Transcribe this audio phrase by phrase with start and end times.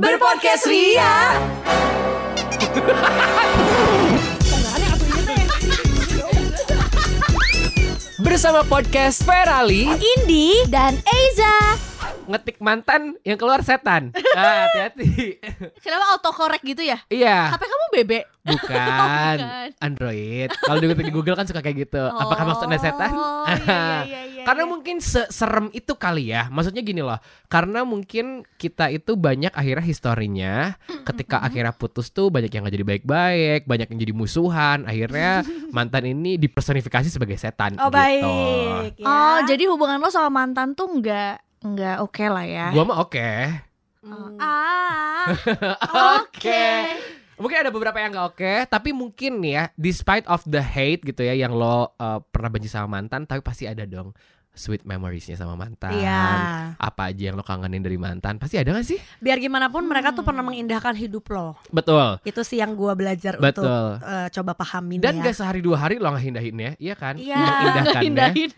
[0.00, 1.36] Berpodcast Ria.
[8.16, 11.89] Bersama podcast Ferali Indi dan Eiza.
[12.30, 14.14] Ngetik mantan yang keluar setan.
[14.32, 15.42] Ah, hati-hati.
[15.78, 17.02] Kenapa autocorrect gitu ya?
[17.06, 18.24] Iya, HP kamu bebek?
[18.40, 18.56] bukan
[18.88, 19.36] bukan.
[19.78, 20.48] Android.
[20.56, 22.00] Kalau di di Google kan suka kayak gitu.
[22.00, 23.12] Apakah maksudnya setan?
[23.12, 24.70] Oh, iya, iya, iya, Karena iya.
[24.70, 26.48] mungkin se- serem itu kali ya.
[26.48, 27.20] Maksudnya gini loh.
[27.46, 30.54] Karena mungkin kita itu banyak akhirnya historinya
[31.04, 34.78] ketika akhirnya putus tuh banyak yang gak jadi baik-baik, banyak yang jadi musuhan.
[34.84, 35.44] Akhirnya
[35.76, 37.98] mantan ini dipersonifikasi sebagai setan Oh gitu.
[37.98, 38.92] baik.
[38.96, 39.04] ya.
[39.04, 42.66] Oh, jadi hubungan lo sama mantan tuh nggak nggak oke lah ya?
[42.72, 43.30] Gua mah oke.
[44.00, 44.40] Hmm.
[44.40, 45.28] Ah,
[46.24, 46.64] Oke.
[47.40, 51.32] Mungkin ada beberapa yang gak oke, tapi mungkin ya, despite of the hate gitu ya,
[51.32, 54.12] yang lo uh, pernah benci sama mantan, tapi pasti ada dong
[54.60, 55.96] sweet memoriesnya sama mantan.
[55.96, 56.20] Iya.
[56.76, 59.00] Apa aja yang lo kangenin dari mantan, pasti ada gak sih?
[59.16, 61.56] Biar gimana pun mereka tuh pernah mengindahkan hidup lo.
[61.68, 62.20] Betul.
[62.22, 63.64] Itu sih yang gua belajar Betul.
[63.64, 65.24] untuk eh, coba pahamin Dan ya.
[65.24, 67.16] gak sehari dua hari lo ngehindahin ya, iya kan?
[67.16, 67.40] Iya.
[67.40, 68.04] Mengindahkannya.
[68.04, 68.50] hindahin.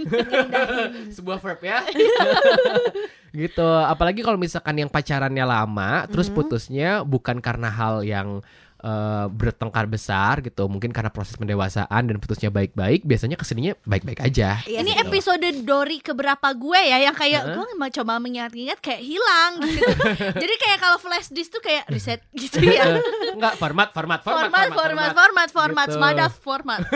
[1.16, 1.78] Sebuah verb ya.
[3.32, 3.64] gitu.
[3.64, 6.34] Apalagi kalau misalkan yang pacarannya lama, terus Mhm.
[6.34, 8.42] putusnya bukan karena hal yang
[8.82, 14.20] eh, bertengkar besar gitu, mungkin karena proses pendewasaan dan putusnya baik-baik, biasanya ke sininya baik-baik
[14.20, 14.58] aja.
[14.62, 15.02] Iya Ini sih.
[15.02, 17.54] episode Dori keberapa gue ya yang kayak Heeh.
[17.54, 19.86] gue mau coba mengingat-ingat kayak hilang gitu.
[20.42, 22.98] Jadi kayak kalau flash disk tuh kayak reset gitu ya.
[23.32, 25.98] Enggak, format, format, format, Format, format, format, format, Gitu.
[25.98, 26.80] Smadaf format.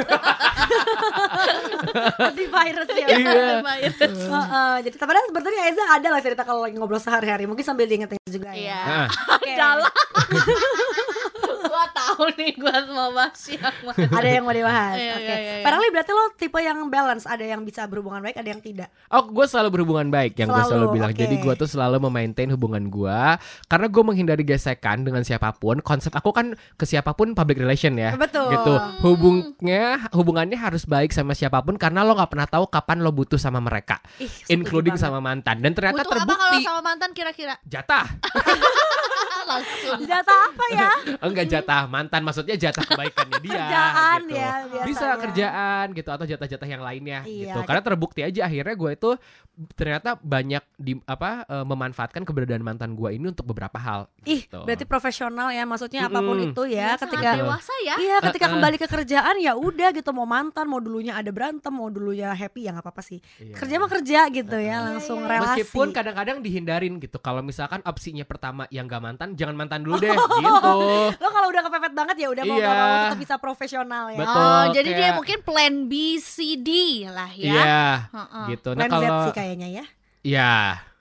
[2.18, 3.06] antivirus ya.
[3.12, 3.60] Iya.
[4.00, 8.18] Heeh, jadi padahal sebetulnya Eza ada lah cerita kalau lagi ngobrol sehari-hari mungkin sambil diingetin
[8.26, 8.58] juga ya.
[8.58, 8.80] Iya.
[8.82, 9.52] Nah, Oke.
[9.54, 9.92] Dalam.
[12.16, 14.08] Tahu nih gua mau bahas yang mana.
[14.08, 14.96] Ada yang mau dibahas.
[14.96, 15.20] Iya, Oke.
[15.22, 15.64] iya, iya, iya.
[15.64, 18.88] Padahal berarti lo tipe yang balance, ada yang bisa berhubungan baik, ada yang tidak.
[19.12, 21.12] Oh, gue selalu berhubungan baik yang gue Selalu, selalu bilang.
[21.12, 21.20] oke.
[21.20, 23.18] Jadi gue tuh selalu memaintain hubungan gue
[23.66, 25.78] karena gue menghindari gesekan dengan siapa pun.
[25.78, 28.16] Konsep aku kan ke siapa pun public relation ya.
[28.16, 28.48] Betul.
[28.48, 28.72] Gitu.
[29.04, 33.36] Hubungnya hubungannya harus baik sama siapa pun karena lo nggak pernah tahu kapan lo butuh
[33.36, 35.04] sama mereka, Ih, including banget.
[35.04, 35.60] sama mantan.
[35.60, 37.54] Dan ternyata Butuh apa kalau terbukti sama mantan kira-kira?
[37.66, 38.06] jatah.
[39.46, 39.98] Langsung.
[40.02, 40.90] Jatah apa ya?
[41.26, 43.54] Enggak jatah mantan, maksudnya jatah kebaikannya dia.
[43.54, 44.34] Kerjaan gitu.
[44.34, 44.86] ya biasanya.
[44.86, 47.58] Bisa kerjaan gitu atau jatah-jatah yang lainnya Iya, gitu.
[47.62, 49.10] Karena terbukti aja akhirnya gue itu
[49.72, 54.10] ternyata banyak di apa eh, memanfaatkan keberadaan mantan gue ini untuk beberapa hal.
[54.26, 54.66] Ih, gitu.
[54.66, 56.52] berarti profesional ya maksudnya apa pun Mm-mm.
[56.52, 57.94] itu ya Sangat ketika dewasa ya.
[57.96, 58.54] Iya, ketika Uh-uh.
[58.58, 62.68] kembali ke kerjaan ya udah gitu mau mantan, mau dulunya ada berantem, mau dulunya happy
[62.68, 63.18] ya nggak apa-apa sih.
[63.40, 63.54] Iya.
[63.56, 65.32] Kerja mah kerja gitu ya, langsung iya, iya.
[65.38, 65.48] relasi.
[65.62, 67.16] Meskipun kadang-kadang dihindarin gitu.
[67.22, 70.76] Kalau misalkan opsinya pertama yang gak mantan, jangan mantan dulu deh gitu.
[71.22, 72.64] Lo kalau udah kepepet banget ya udah mau Iya.
[72.64, 74.18] gak mau tetap bisa profesional ya.
[74.18, 74.40] Betul.
[74.42, 76.70] Oh, jadi dia kayak- mungkin plan B, C, D
[77.04, 77.52] lah ya.
[77.52, 78.44] Iya, Heeh.
[78.50, 78.68] gitu.
[78.72, 79.84] Plan Nah Z kalau sih kayaknya ya.
[80.22, 80.52] Iya.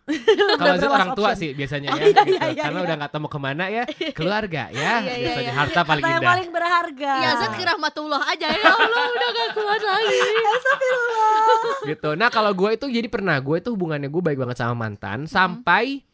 [0.56, 1.42] Kalau itu orang tua option.
[1.42, 2.30] sih biasanya Oh, ya, iya, gitu.
[2.30, 2.86] iya, iya, karena iya.
[2.86, 3.84] udah nggak tahu mau ke mana ya,
[4.18, 5.58] keluarga ya, Iya, iya, biasanya iya.
[5.58, 6.30] harta paling Kata yang indah.
[6.30, 7.12] paling berharga.
[7.18, 10.20] Ya Zat ke rahmatullah aja ya Allah udah gak kuat lagi.
[11.88, 12.10] gitu.
[12.14, 15.32] Nah kalau gue itu jadi pernah gue itu hubungannya gue baik banget sama mantan Hmm.
[15.32, 16.06] sampai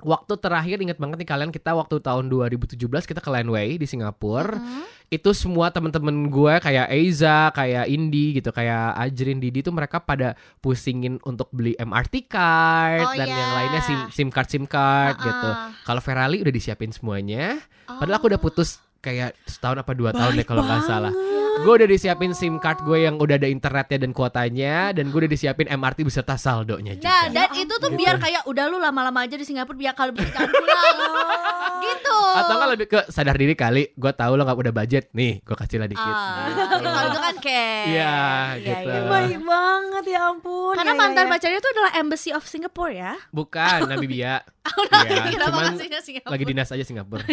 [0.00, 4.54] waktu terakhir inget banget nih kalian kita waktu tahun 2017 kita ke Landway di Singapura
[4.54, 4.86] Hmm.
[5.08, 10.32] itu semua temen-temen gue kayak Eiza kayak Indi gitu kayak Ajrin Didi tuh mereka pada
[10.58, 13.34] pusingin untuk beli MRT card Oh, dan iya.
[13.34, 15.82] yang lainnya sim sim card sim card gitu Heeh.
[15.82, 20.44] kalau Ferrari udah disiapin semuanya padahal aku udah putus kayak setahun apa dua tahun deh
[20.44, 21.10] kalau nggak salah
[21.58, 25.30] gue udah disiapin SIM card gue yang udah ada internetnya dan kuotanya dan gue udah
[25.30, 27.06] disiapin MRT beserta saldonya juga.
[27.06, 27.98] Nah, dan itu tuh Gitu.
[27.98, 30.96] biar kayak udah lu lama-lama aja di Singapura biar kalau bisa pulang.
[31.88, 32.18] gitu.
[32.34, 35.56] Atau nggak lebih ke sadar diri kali, gue tahu lo nggak udah budget, nih gue
[35.56, 36.04] kasih lah dikit.
[36.04, 36.62] Gitu.
[36.84, 38.18] kalau itu kan kayak Iya,
[38.60, 38.88] gitu.
[38.90, 39.00] iya.
[39.06, 40.74] Baik banget ya ampun.
[40.74, 41.30] Karena Ya, ya, mantan ya.
[41.30, 43.12] pacarnya itu adalah Embassy of Singapore ya.
[43.30, 45.72] Bukan Namibia, Udah, Iya, kenapa cuman
[46.28, 47.24] lagi dinas aja Singapura.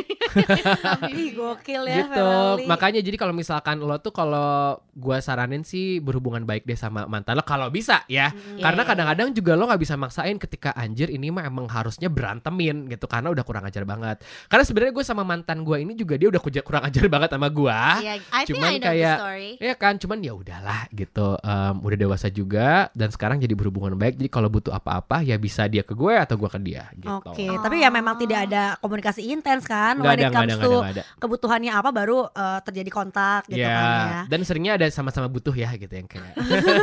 [1.12, 2.28] Ih, gokil ya gitu.
[2.64, 7.36] Makanya jadi kalau misalkan lo tuh kalau gue saranin sih berhubungan baik deh sama mantan
[7.36, 8.32] lo kalau bisa ya.
[8.32, 8.64] Mm.
[8.64, 8.90] Karena Iya.
[8.90, 13.28] kadang-kadang juga lo nggak bisa maksain ketika anjir ini mah emang harusnya berantemin gitu karena
[13.28, 14.24] udah kurang ajar banget.
[14.48, 17.80] Karena sebenarnya gue sama mantan gue ini juga dia udah kurang ajar banget sama gue.
[18.00, 19.50] Iya, I think Cuman I know kayak- the story.
[19.60, 21.28] Ya kan, cuman ya udahlah gitu.
[21.38, 24.16] Em, udah dewasa juga dan sekarang jadi berhubungan baik.
[24.16, 27.12] Jadi kalau butuh apa-apa ya bisa dia ke gue atau gue ke dia gitu.
[27.12, 30.64] Oke, tapi ya memang tidak ada komunikasi intens kan Nggak when ada, it comes ada,
[30.64, 31.04] to ada, ada.
[31.20, 34.22] kebutuhannya apa baru eh, terjadi kontak gitu ya, kan ya.
[34.26, 36.34] dan seringnya ada sama-sama butuh ya gitu yang kayak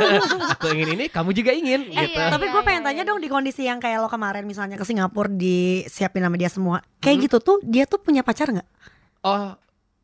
[0.53, 2.19] aku ingin ini, kamu juga ingin Iya, gitu.
[2.19, 2.87] iya, Tapi iya, gue iya, pengen iya.
[2.89, 6.77] tanya dong di kondisi yang kayak lo kemarin misalnya ke Singapura disiapin sama dia semua.
[6.97, 7.25] Kayak Hmm.
[7.25, 8.67] gitu tuh dia tuh punya pacar nggak?
[9.21, 9.55] Oh,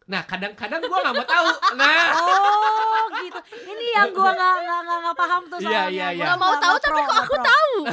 [0.10, 1.48] Nah kadang-kadang gue nggak mau tahu.
[1.76, 3.40] Nah Oh gitu.
[3.62, 5.90] Ini yang gua nggak nggak nggak nggak paham tuh Iya, soalnya.
[5.90, 6.18] iya, iya.
[6.18, 7.74] Gua Nggak mau tahu tapi kok aku tahu.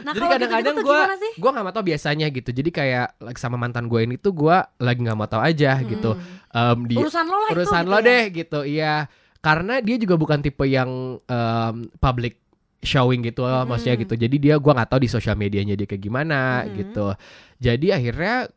[0.00, 2.50] Nah, jadi kadang-kadang gitu-gitu tuh gue gue nggak mau tahu biasanya gitu.
[2.50, 6.16] Jadi kayak like, sama mantan gue ini tuh gue lagi nggak mau tahu aja gitu.
[6.50, 7.54] Em, di Urusan lo lah itu.
[7.54, 8.02] urusan gitu lo ya.
[8.02, 8.60] deh gitu.
[8.64, 8.94] Iya
[9.38, 10.90] karena dia juga bukan tipe yang
[11.20, 12.40] em, public
[12.80, 14.02] showing gitu loh, maksudnya Hmm.
[14.02, 14.14] gitu.
[14.16, 16.72] Jadi dia gua nggak tahu di sosial medianya dia kayak gimana Hmm.
[16.74, 17.06] gitu.
[17.60, 18.48] Jadi akhirnya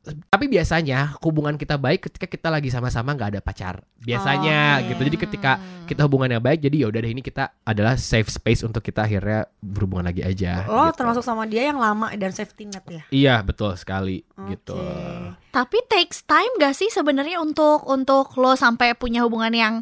[0.00, 5.00] tapi biasanya hubungan kita baik ketika kita lagi sama-sama nggak ada pacar biasanya Oh, gitu
[5.04, 5.52] jadi ketika
[5.84, 9.44] kita hubungannya baik jadi ya udah deh ini kita adalah safe space untuk kita akhirnya
[9.60, 11.04] berhubungan lagi aja Lo gitu.
[11.04, 13.02] termasuk sama dia yang lama dan safety net ya.
[13.12, 15.36] iya betul sekali gitu Oke.
[15.50, 19.74] Tapi takes time gak sih sebenarnya untuk untuk lo sampai punya hubungan yang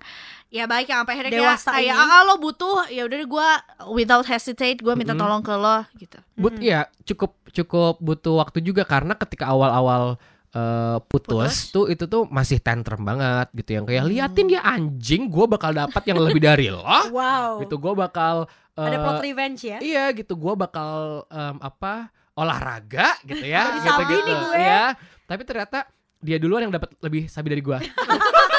[0.49, 2.09] ya baik yang sampai akhirnya kayak, Dewasa kayak ini.
[2.09, 3.49] ah lo butuh ya udah gue
[3.93, 5.21] without hesitate gue minta Mm-mm.
[5.21, 6.17] tolong ke lo gitu.
[6.35, 6.65] but Hmm.
[6.65, 10.17] ya cukup cukup butuh waktu juga karena ketika awal-awal
[10.49, 11.69] eh, putus, Putus.
[11.69, 14.11] tuh itu tuh masih tantrum banget gitu yang kayak Hmm.
[14.11, 16.81] liatin dia anjing gue bakal dapat yang lebih dari lo
[17.13, 17.61] Wow.
[17.61, 19.79] gitu gue bakal Ada eh, plot revenge ya.
[19.79, 24.23] Iya gitu, gue bakal em, apa olahraga gitu ya, gitu gitu.
[24.25, 24.55] gue.
[24.55, 24.95] Iya,
[25.27, 25.85] tapi ternyata
[26.19, 27.75] dia duluan yang dapat lebih sabi dari gue.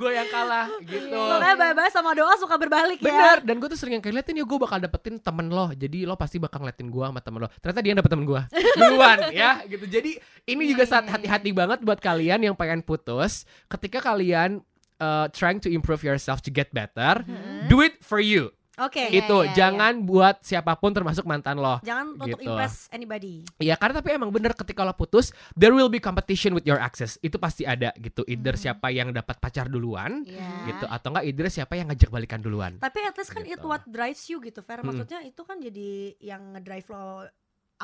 [0.00, 1.16] gue yang kalah gitu.
[1.16, 3.06] Makanya bye-bye sama doa suka berbalik ya.
[3.08, 5.70] Bener, dan gue tuh sering yang kayak liatin ya gue bakal dapetin temen lo.
[5.72, 7.48] Jadi lo pasti bakal ngeliatin gue sama temen lo.
[7.62, 8.42] Ternyata dia yang dapet temen gue
[8.78, 9.84] Duluan ya gitu.
[9.86, 10.10] Jadi
[10.44, 13.48] ini juga Iya, saat iya, hati-hati banget buat kalian yang pengen putus.
[13.70, 14.60] Ketika kalian
[15.00, 17.24] uh, trying to improve yourself to get better
[17.66, 19.06] Do it for you Oke.
[19.06, 19.54] Iya, Itu, iya, iya.
[19.54, 22.50] jangan buat siapa pun termasuk mantan lo Jangan untuk Gitu.
[22.50, 23.46] impress anybody.
[23.56, 27.14] Iya karena tapi emang bener ketika lo putus There will be competition with your exes
[27.20, 30.50] Itu pasti ada gitu Either siapa yang dapat pacar duluan Iya.
[30.68, 33.54] gitu Atau enggak either siapa yang ngajak balikan duluan Tapi at least kan Gitu.
[33.54, 34.78] it what drives you gitu, Fer.
[34.78, 34.90] Mm-mm.
[34.90, 37.30] Maksudnya itu kan jadi yang ngedrive lo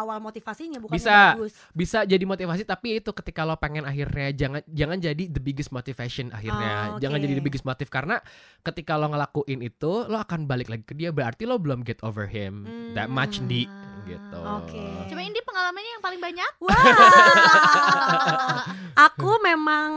[0.00, 1.34] awal motivasinya bukan Bisa.
[1.34, 1.52] bagus.
[1.70, 6.28] Bisa jadi motivasi Tapi itu ketika lo pengen akhirnya Jangan jangan jadi the biggest motivation
[6.30, 7.22] akhirnya Oh, Jangan oke.
[7.22, 8.18] jadi the biggest motive Karena
[8.60, 12.24] ketika lo ngelakuin itu Lo akan balik lagi ke dia Berarti lo belum get over
[12.24, 13.46] him That much Hmm.
[13.46, 13.62] di
[14.02, 14.80] gitu Oke.
[15.06, 16.50] Cuma ini pengalamannya yang paling banyak.
[16.58, 16.72] Wow.
[19.06, 19.88] aku memang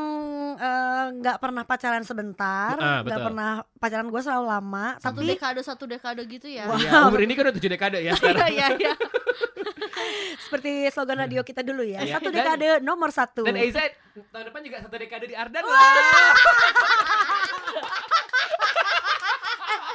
[0.56, 3.25] eh, nggak pernah pacaran sebentar, Ah, nggak betul.
[3.25, 4.85] pernah pacaran gue selalu lama.
[4.97, 6.67] Satu tapi dekade satu dekade gitu ya.
[6.67, 6.77] Wah.
[6.77, 8.94] Iya, umur ini kan udah 7 dekade ya sekarang Iya iya.
[10.40, 12.18] seperti slogan radio kita dulu ya, Iya.
[12.18, 13.44] satu Dan- dekade nomor satu.
[13.44, 13.81] Dan Eiza
[14.28, 15.63] tahun depan juga satu dekade di Ardan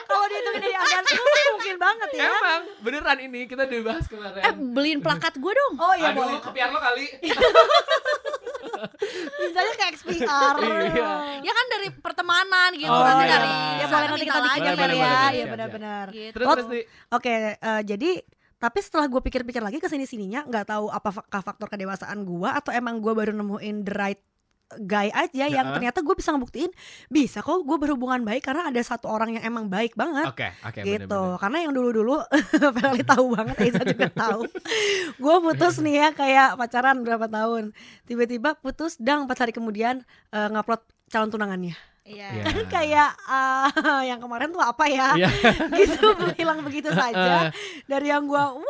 [0.09, 2.25] Kalau dihitungin dari anggaran itu sih mungkin banget ya.
[2.33, 5.75] Emang beneran ini kita udah bahas kemarin Eh beliin plakat gue dong.
[5.77, 6.41] Oh iya Aduh, boleh.
[6.41, 7.07] kepiar lo kali
[9.39, 10.57] Misalnya ke XPR.
[10.59, 11.11] Iya.
[11.41, 13.33] Ya kan dari pertemanan gitu, Oh, nanti iya.
[13.33, 15.13] dari Ya boleh nanti kita bikin ya ya.
[15.31, 16.07] Iya benar-benar.
[16.09, 16.47] Terus
[17.11, 18.11] Oke, eh, jadi
[18.59, 22.75] tapi setelah gue pikir-pikir lagi ke sini sininya nggak tahu apakah faktor kedewasaan gue atau
[22.75, 24.23] emang gue baru nemuin the right
[24.77, 26.69] guy aja yang ternyata gue bisa ngebuktiin
[27.09, 30.29] bisa kok gue berhubungan baik karena ada satu orang yang emang baik banget.
[30.29, 31.09] Oke, oke gitu.
[31.09, 31.41] Bener-bener.
[31.41, 32.17] karena yang dulu dulu
[32.77, 34.45] Ferali tahu banget Aiza juga tahu.
[35.17, 37.73] Gue putus nih ya kayak pacaran berapa tahun.
[38.05, 40.05] Tiba-tiba putus dang empat hari kemudian
[40.37, 42.29] eh, ngupload calon tunangannya Iya.
[42.31, 42.43] Iya.
[42.43, 43.69] kan kayak ah,
[44.03, 45.29] yang kemarin tuh apa ya Iya.
[45.79, 47.53] gitu hilang begitu saja
[47.85, 48.67] dari yang gua wah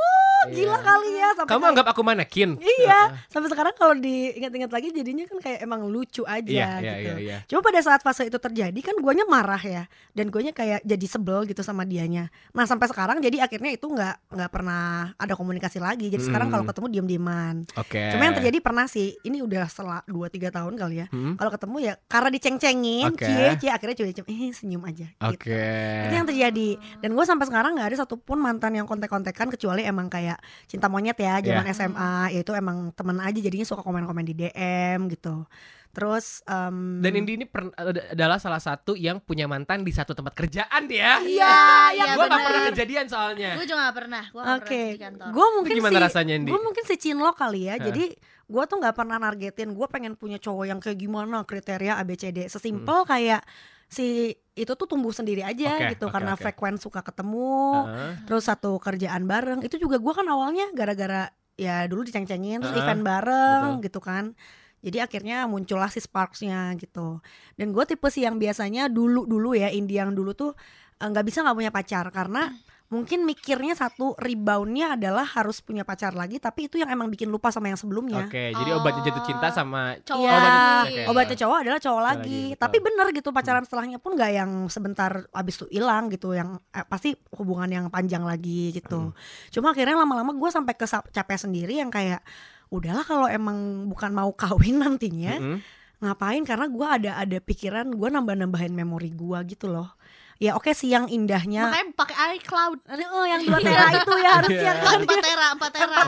[0.48, 0.78] gila Iya.
[0.80, 2.50] kali ya sampai Kamu kayak- anggap aku manekin?
[2.60, 7.10] iya sampai sekarang kalau diingat-ingat lagi jadinya kan kayak emang lucu aja Iya, iya, gitu
[7.12, 7.38] iya, iya.
[7.44, 11.42] Cuma pada saat fase itu terjadi kan guanya marah ya dan guanya kayak jadi sebel
[11.44, 12.26] gitu sama dianya.
[12.50, 14.82] Nah sampai sekarang jadi akhirnya itu nggak nggak pernah
[15.14, 16.06] ada komunikasi lagi.
[16.08, 16.54] Jadi sekarang Hmm.
[16.56, 17.54] kalau ketemu diam-diaman.
[17.76, 18.02] Oke.
[18.08, 21.06] Cuma yang terjadi pernah sih ini udah setelah 2 3 tahun kali ya.
[21.08, 21.34] Hmm?
[21.34, 23.26] Kalau ketemu ya karena diceng-cengin, Oke.
[23.28, 25.06] Cie cie akhirnya cuy eh senyum aja.
[25.24, 25.52] Oke.
[25.52, 26.04] Gitu.
[26.04, 26.68] Itu yang terjadi.
[26.98, 31.14] Dan gue sampai sekarang nggak ada satupun mantan yang kontek-kontekan kecuali emang kayak cinta monyet
[31.14, 31.74] ya zaman Iya.
[31.74, 32.12] SMA.
[32.32, 35.44] Yaitu emang temen aja jadinya suka komen-komen di DM gitu.
[35.88, 37.74] Terus em, Dan Indi ini per-
[38.12, 41.18] adalah salah satu yang punya mantan di satu tempat kerjaan dia.
[41.18, 41.58] Iya,
[41.96, 43.56] iya Gue gak pernah kejadian soalnya.
[43.56, 44.22] Gue juga gak pernah.
[44.30, 45.26] Gue pernah di kantor.
[45.32, 46.50] gue mungkin gimana si, rasanya, Indi?
[46.52, 47.80] gue mungkin si Cinlo kali ya.
[47.80, 47.88] Hah.
[47.90, 48.04] Jadi
[48.48, 49.76] gue tuh nggak pernah nargetin.
[49.76, 52.48] Gue pengen punya cowok yang kayak gimana kriteria ABCD.
[52.48, 53.44] Sesimpel kayak
[53.88, 55.80] si itu tuh tumbuh sendiri aja Hmm.
[55.84, 57.84] Oke, gitu oke, karena frekuens suka ketemu.
[57.86, 58.12] Heeh.
[58.24, 59.60] Terus satu kerjaan bareng.
[59.62, 61.28] Itu juga gue kan awalnya gara-gara
[61.58, 64.32] ya dulu diceng-cengin terus Heeh, event bareng gitu kan.
[64.78, 67.18] Jadi akhirnya muncullah si sparksnya gitu.
[67.58, 70.56] Dan gue tipe sih yang biasanya dulu dulu ya Indi yang dulu tuh
[70.98, 72.48] eh, nggak bisa nggak punya pacar karena
[72.88, 77.52] mungkin mikirnya satu reboundnya adalah harus punya pacar lagi tapi itu yang emang bikin lupa
[77.52, 78.24] sama yang sebelumnya.
[78.24, 80.80] Oke, jadi obatnya jatuh cinta sama Cowok Iya, obatnya- lagi.
[80.88, 81.02] oke.
[81.06, 82.16] obatnya cowok adalah cowok Cowok lagi.
[82.18, 82.60] lagi, betul.
[82.64, 86.82] Tapi bener gitu pacaran setelahnya pun nggak yang sebentar abis itu hilang gitu, yang eh,
[86.82, 89.12] pasti hubungan yang panjang lagi gitu.
[89.50, 92.24] Cuma akhirnya lama-lama gue sampai ke capek sendiri yang kayak
[92.68, 95.58] udahlah kalau emang bukan mau kawin nantinya, Mm-mm.
[95.98, 99.92] ngapain karena gue ada ada pikiran gue nambah nambahin memori gue gitu loh
[100.38, 101.66] ya oke sih yang indahnya.
[101.66, 102.78] Makanya pakai iCloud.
[103.10, 104.72] oh yang dua tera itu ya harusnya Iya.
[104.80, 104.98] kan.
[105.02, 105.98] Empat tera, empat tera.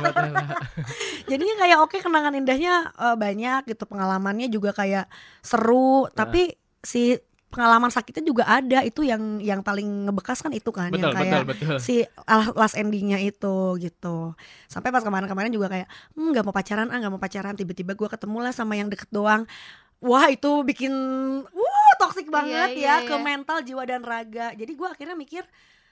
[1.27, 3.85] jadinya kayak oke kenangan indahnya eh, banyak gitu.
[3.85, 5.11] Pengalamannya juga kayak
[5.41, 6.07] seru.
[6.11, 7.19] Tapi si
[7.51, 8.87] pengalaman sakitnya juga ada.
[8.87, 11.79] Itu yang yang paling ngebekas kan itu kan betul yang kayak betul betul.
[11.83, 12.07] si
[12.55, 14.39] last endingnya itu gitu.
[14.67, 17.59] Sampai pas kemarin-kemarin juga kayak "Hmm, nggak mau pacaran ah nggak mau pacaran.
[17.59, 19.43] Tiba-tiba gue ketemu lah sama yang deket doang.
[20.01, 20.95] Wah itu bikin
[21.45, 23.21] uh toksik banget iya, ya ke iya.
[23.21, 25.45] mental jiwa dan raga jadi gue akhirnya mikir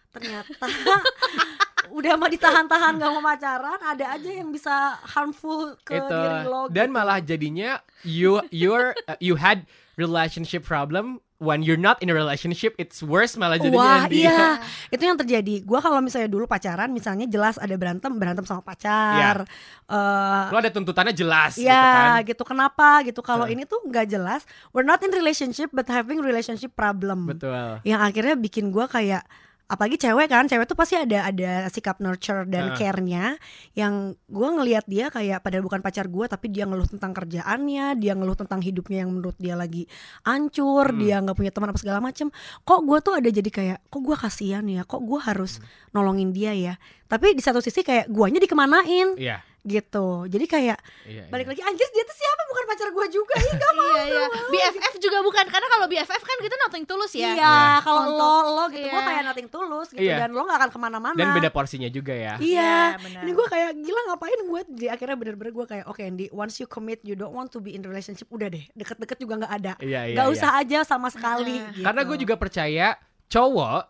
[0.08, 0.64] ternyata
[1.96, 6.68] udah mah ditahan-tahan nggak mau pacaran ada aja yang bisa harmful ke itu diri lo
[6.68, 6.96] dan gitu.
[6.96, 9.64] malah jadinya you you're uh, you had
[9.96, 14.26] relationship problem when you're not in a relationship it's worse malah jadinya Wah nanti.
[14.26, 14.59] iya.
[14.90, 15.62] Itu yang terjadi.
[15.62, 19.47] Gua kalau misalnya dulu pacaran misalnya jelas ada berantem berantem sama pacar.
[19.87, 21.78] Eh, lo ada tuntutannya jelas gitu Iya
[22.18, 22.26] kan?
[22.26, 22.42] gitu.
[22.42, 23.00] Kenapa?
[23.02, 23.21] Gitu.
[23.23, 23.54] Kalau Heeh.
[23.54, 24.42] ini tuh nggak jelas.
[24.71, 27.30] We're not in relationship but having relationship problem.
[27.30, 27.80] Betul.
[27.87, 29.23] Yang akhirnya bikin gua kayak
[29.68, 32.78] apalagi cewek kan cewek tuh pasti ada ada sikap nurture dan Heeh.
[32.80, 33.37] care-nya
[33.76, 38.16] yang gua ngelihat dia kayak padahal bukan pacar gua tapi dia ngeluh tentang kerjaannya dia
[38.16, 39.84] ngeluh tentang hidupnya yang menurut dia lagi
[40.25, 40.98] hancur Hmm.
[41.04, 42.32] dia nggak punya teman apa segala macem
[42.64, 46.00] kok gua tuh ada jadi kayak kok gua kasihan ya kok gua harus Hmm.
[46.00, 51.25] nolongin dia ya tapi di satu sisi kayak guanya dikemanain iya gitu jadi kayak iya
[51.28, 51.52] balik iya.
[51.52, 54.25] lagi anjir dia tuh siapa bukan pacar gua juga ih gak mau Iya, iya.
[54.48, 57.28] BFF juga bukan karena kalau BFF kan kita nothing tulus ya.
[57.28, 57.56] Iya, Iya.
[57.82, 59.06] kalau lo lo gitu gua iya.
[59.06, 60.16] kayak nothing tulus gitu Iya.
[60.18, 61.16] dan lo gak akan ke mana-mana.
[61.16, 63.20] dan beda porsinya juga ya Iya, Iya, benar.
[63.22, 66.66] ini gue kayak gila ngapain gue di akhirnya bener-bener gue kayak oke Andy once you
[66.66, 70.08] commit you don't want to be in relationship udah deh deket-deket juga nggak ada iya
[70.08, 70.34] iya nggak iya.
[70.34, 71.72] usah aja sama sekali Nah.
[71.72, 71.84] gitu.
[71.84, 72.87] karena gue juga percaya
[73.28, 73.82] cowok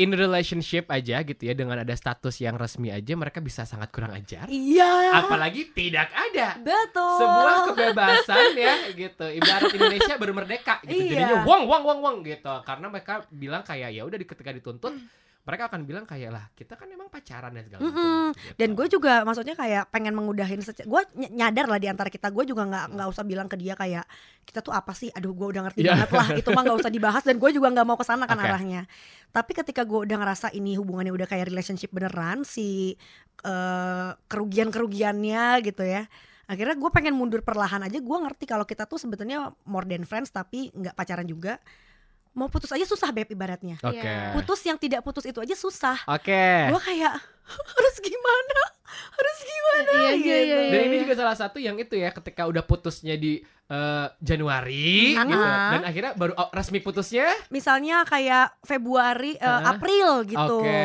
[0.00, 4.16] in relationship aja gitu ya dengan ada status yang resmi aja mereka bisa sangat kurang
[4.16, 4.48] ajar.
[4.48, 5.20] Iya.
[5.20, 6.56] Apalagi tidak ada.
[6.56, 7.20] Betul.
[7.20, 9.26] Sebuah kebebasan ya gitu.
[9.28, 10.96] Ibarat Indonesia baru merdeka gitu.
[10.96, 11.12] Iya.
[11.12, 12.54] jadinya wong wong wong wong gitu.
[12.64, 14.96] Karena mereka bilang kayak ya udah ketika dituntut
[15.40, 18.26] mereka akan bilang kayak lah kita kan emang pacaran dan segala macam Mm-mm.
[18.36, 18.54] gitu.
[18.60, 21.00] dan gue juga maksudnya kayak pengen mengudahin gue
[21.32, 24.04] nyadar lah di antara kita gue juga nggak nggak usah bilang ke dia kayak
[24.44, 25.96] kita tuh apa sih aduh gue udah ngerti Iya.
[25.96, 28.36] banget lah itu mah nggak usah dibahas dan gue juga nggak mau ke sana kan
[28.36, 28.46] Oke.
[28.46, 28.82] arahnya
[29.32, 32.94] tapi ketika gue udah ngerasa ini hubungannya udah kayak relationship beneran si
[33.42, 36.04] eh, kerugian kerugiannya gitu ya
[36.46, 40.28] akhirnya gue pengen mundur perlahan aja gue ngerti kalau kita tuh sebetulnya more than friends
[40.28, 41.62] tapi nggak pacaran juga
[42.34, 43.76] mau putus aja susah beb ibaratnya.
[43.82, 43.98] Oke.
[43.98, 44.34] Iya.
[44.34, 45.98] putus yang tidak putus itu aja susah.
[46.06, 46.70] Oke.
[46.70, 47.14] Gue kayak
[47.50, 48.62] harus gimana
[49.10, 50.28] harus gimana Iya, iya, gitu.
[50.28, 50.70] iya, iya.
[50.70, 55.26] dan ini juga salah satu yang itu ya ketika udah putusnya di eh, Januari Hmm.
[55.26, 55.70] gitu Ah.
[55.70, 59.62] dan akhirnya baru oh, resmi putusnya misalnya kayak Februari eh, Heeh.
[59.64, 60.82] April gitu oke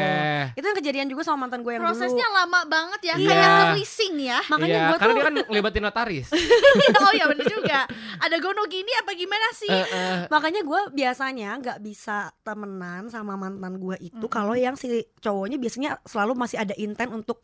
[0.54, 3.26] itu yang kejadian juga sama mantan gue yang Prosesnya dulu lama banget ya, Iya.
[3.28, 4.40] kayak kerising ya.
[4.46, 6.28] makanya Iya, gue karena tuh dia kan ngelibatin notaris
[7.02, 7.80] oh ya bener juga.
[8.18, 9.68] Ada gono gini apa gimana sih?
[9.68, 14.30] Eh, eh, makanya gue biasanya nggak bisa temenan sama mantan gue itu Mm-mm.
[14.30, 14.88] kalau yang si
[15.20, 17.42] cowoknya biasanya selalu masih ada intent untuk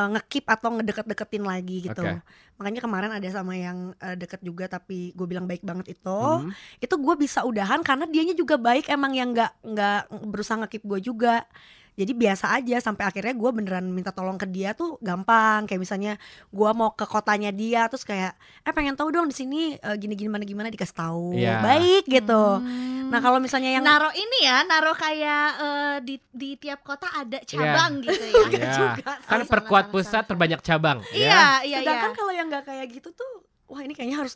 [0.00, 2.24] eh, ngekip atau ngedeket-deketin lagi gitu Oke.
[2.56, 6.50] makanya kemarin ada sama yang eh, deket juga tapi gue bilang baik banget itu hmm.
[6.80, 11.00] itu gue bisa udahan karena dianya juga baik emang yang nggak nggak berusaha ngekip gue
[11.04, 11.44] juga
[11.92, 16.12] jadi biasa aja sampai akhirnya gue beneran minta tolong ke dia tuh gampang kayak misalnya
[16.46, 20.14] gue mau ke kotanya dia terus kayak eh pengen tahu dong di sini eh, gini
[20.14, 21.60] gimana gimana dikasih tahu Iya.
[21.60, 23.08] baik gitu Hmm.
[23.08, 27.38] nah kalau misalnya yang naro ini ya, naro kayak eh, di di tiap kota ada
[27.40, 28.42] cabang gitu ya.
[28.46, 28.70] Iya.
[28.72, 29.48] juga kan sih.
[29.48, 31.78] perkuat pusat terbanyak cabang ya Iya, iya, iya.
[31.80, 33.30] sedangkan kalau yang nggak kayak gitu tuh
[33.66, 34.34] wah ini kayaknya harus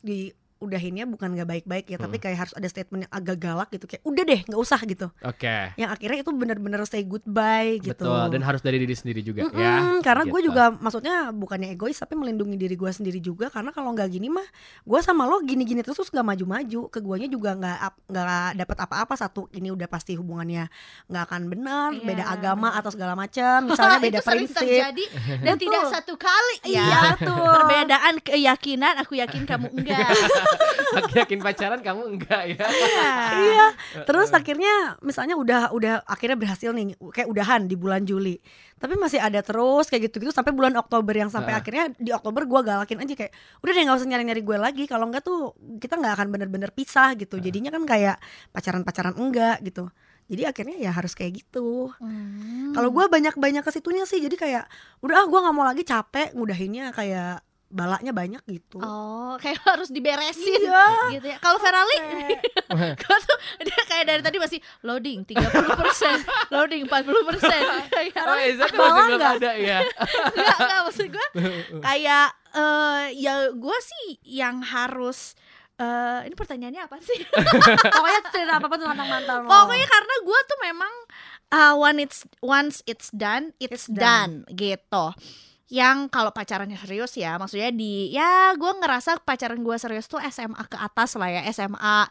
[0.65, 2.25] diudahinnya bukan nggak baik-baik ya tapi Hmm.
[2.25, 5.07] kayak harus ada statement yang agak galak gitu kayak udah deh nggak usah gitu.
[5.21, 5.57] Oke.
[5.75, 7.93] Yang akhirnya itu bener-bener say goodbye gitu.
[8.01, 10.01] Betul dan harus dari diri sendiri juga Mm-mm, ya.
[10.01, 10.49] karena gue Gitu.
[10.49, 14.47] juga maksudnya bukannya egois tapi melindungi diri gue sendiri juga karena kalau nggak gini mah
[14.81, 16.81] gue sama lo gini-gini terus terus nggak maju-maju.
[16.89, 19.15] Ke guanya juga nggak nggak dapat apa-apa.
[19.15, 20.71] Satu ini udah pasti hubungannya
[21.07, 24.57] nggak akan benar Iya, beda agama atau segala macam misalnya beda prinsip.
[24.57, 25.05] terjadi
[25.41, 26.57] dan tidak satu kali.
[26.67, 26.85] Ya.
[26.85, 30.09] iya tuh Perbedaan keyakinan, aku yakin kamu enggak.
[30.95, 32.67] aku yakin pacaran kamu enggak ya?
[33.35, 33.67] Iya.
[34.07, 38.39] Terus akhirnya misalnya udah udah akhirnya berhasil nih kayak udahan di bulan Juli.
[38.79, 42.61] Tapi masih ada terus kayak gitu-gitu sampai bulan Oktober yang sampai akhirnya di Oktober gua
[42.61, 43.33] galakin aja kayak
[43.65, 44.85] udah deh nggak usah nyari-nyari gue lagi.
[44.85, 47.41] Kalau enggak tuh kita nggak akan bener-bener pisah gitu.
[47.41, 48.17] Jadinya kan kayak
[48.53, 49.89] pacaran-pacaran enggak gitu.
[50.25, 51.93] Jadi akhirnya ya harus kayak gitu.
[52.01, 52.73] Hmm.
[52.73, 54.65] kalau gua banyak-banyak ke situnya sih jadi kayak
[55.05, 57.45] udah ah gua nggak mau lagi capek ngudahinnya kayak
[57.75, 60.87] balaknya banyak gitu Oh, kayak harus diberesin Iya.
[61.13, 61.39] gitu ya.
[61.43, 62.01] Kalau Capek.
[63.03, 65.35] Gue tuh dia kayak dari tadi masih loading 30%
[66.55, 69.79] Loading 40% Kayak oh Eza tuh Bawah masih belum ada ya
[70.33, 71.27] Enggak, enggak maksud gue
[71.81, 75.35] Kayak eh ya gue sih yang harus
[75.75, 77.19] Eh, ini pertanyaannya apa sih?
[77.91, 79.51] Pokoknya cerita apa-apa tentang mantan lo.
[79.51, 80.93] Pokoknya karena gue tuh memang
[81.51, 84.47] uh, when it's once it's done, it's, It's done.
[84.47, 84.55] done.
[84.55, 85.05] gitu.
[85.73, 90.61] Yang kalau pacarannya serius ya, maksudnya di ya gue ngerasa pacaran gue serius tuh SMA
[90.69, 92.05] ke atas lah ya SMA.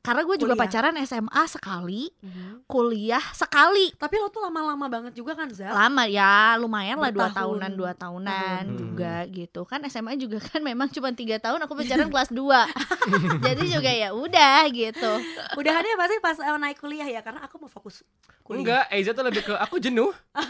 [0.00, 0.64] Karena gue juga Kuliah.
[0.64, 2.64] pacaran SMA sekali, Mhm.
[2.64, 3.92] kuliah sekali.
[3.92, 5.68] Tapi lo tuh lama-lama banget juga kan, Za?
[5.68, 8.80] Lama ya, lumayan lah dua tahunan, dua tahunan Tahun.
[8.80, 9.60] juga gitu.
[9.62, 12.64] Kan SMA juga kan memang cuma tiga tahun, aku pacaran kelas 2
[13.44, 15.12] Jadi juga ya udah gitu.
[15.54, 18.00] Udahannya pasti pas eh, naik kuliah ya karena aku mau fokus
[18.40, 18.60] kuliah.
[18.80, 20.08] Enggak, Eiza tuh lebih ke aku jenuh.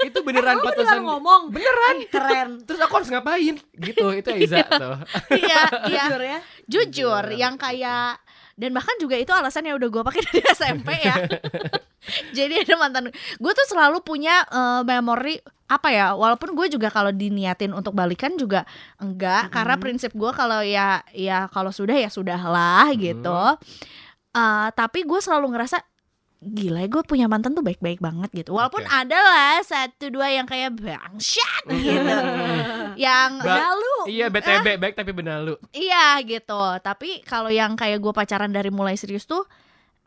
[0.00, 0.80] itu beneran putusan.
[0.96, 1.52] tinggal ngomong.
[1.52, 1.96] Beneran.
[2.08, 2.48] Keren.
[2.64, 3.60] Terus aku harus ngapain?
[3.74, 4.96] Gitu, itu Eiza tuh.
[5.28, 6.04] Iya, iya.
[6.06, 6.38] Jujur ya.
[6.64, 7.36] jujur Bener.
[7.36, 8.16] yang kayak
[8.58, 11.14] dan bahkan juga itu alasan yang udah gue pakai dari SMP ya.
[12.36, 15.38] Jadi ada mantan gue tuh selalu punya eh, memori
[15.68, 18.66] apa ya walaupun gue juga kalau diniatin untuk balikan juga
[18.98, 19.54] enggak.
[19.54, 23.40] Karena prinsip gue kalau ya ya kalau sudah ya sudahlah gitu.
[24.34, 25.78] Eh, tapi gue selalu ngerasa
[26.38, 28.94] gila gue punya mantan tuh baik-baik banget gitu walaupun Oke.
[28.94, 32.14] ada lah satu dua yang kayak bangsat gitu
[33.04, 35.60] yang Ba- Lalu Iya, BTB baik tapi benalu.
[35.70, 36.56] Iya gitu.
[36.80, 39.44] Tapi kalau yang kayak gue pacaran dari mulai serius tuh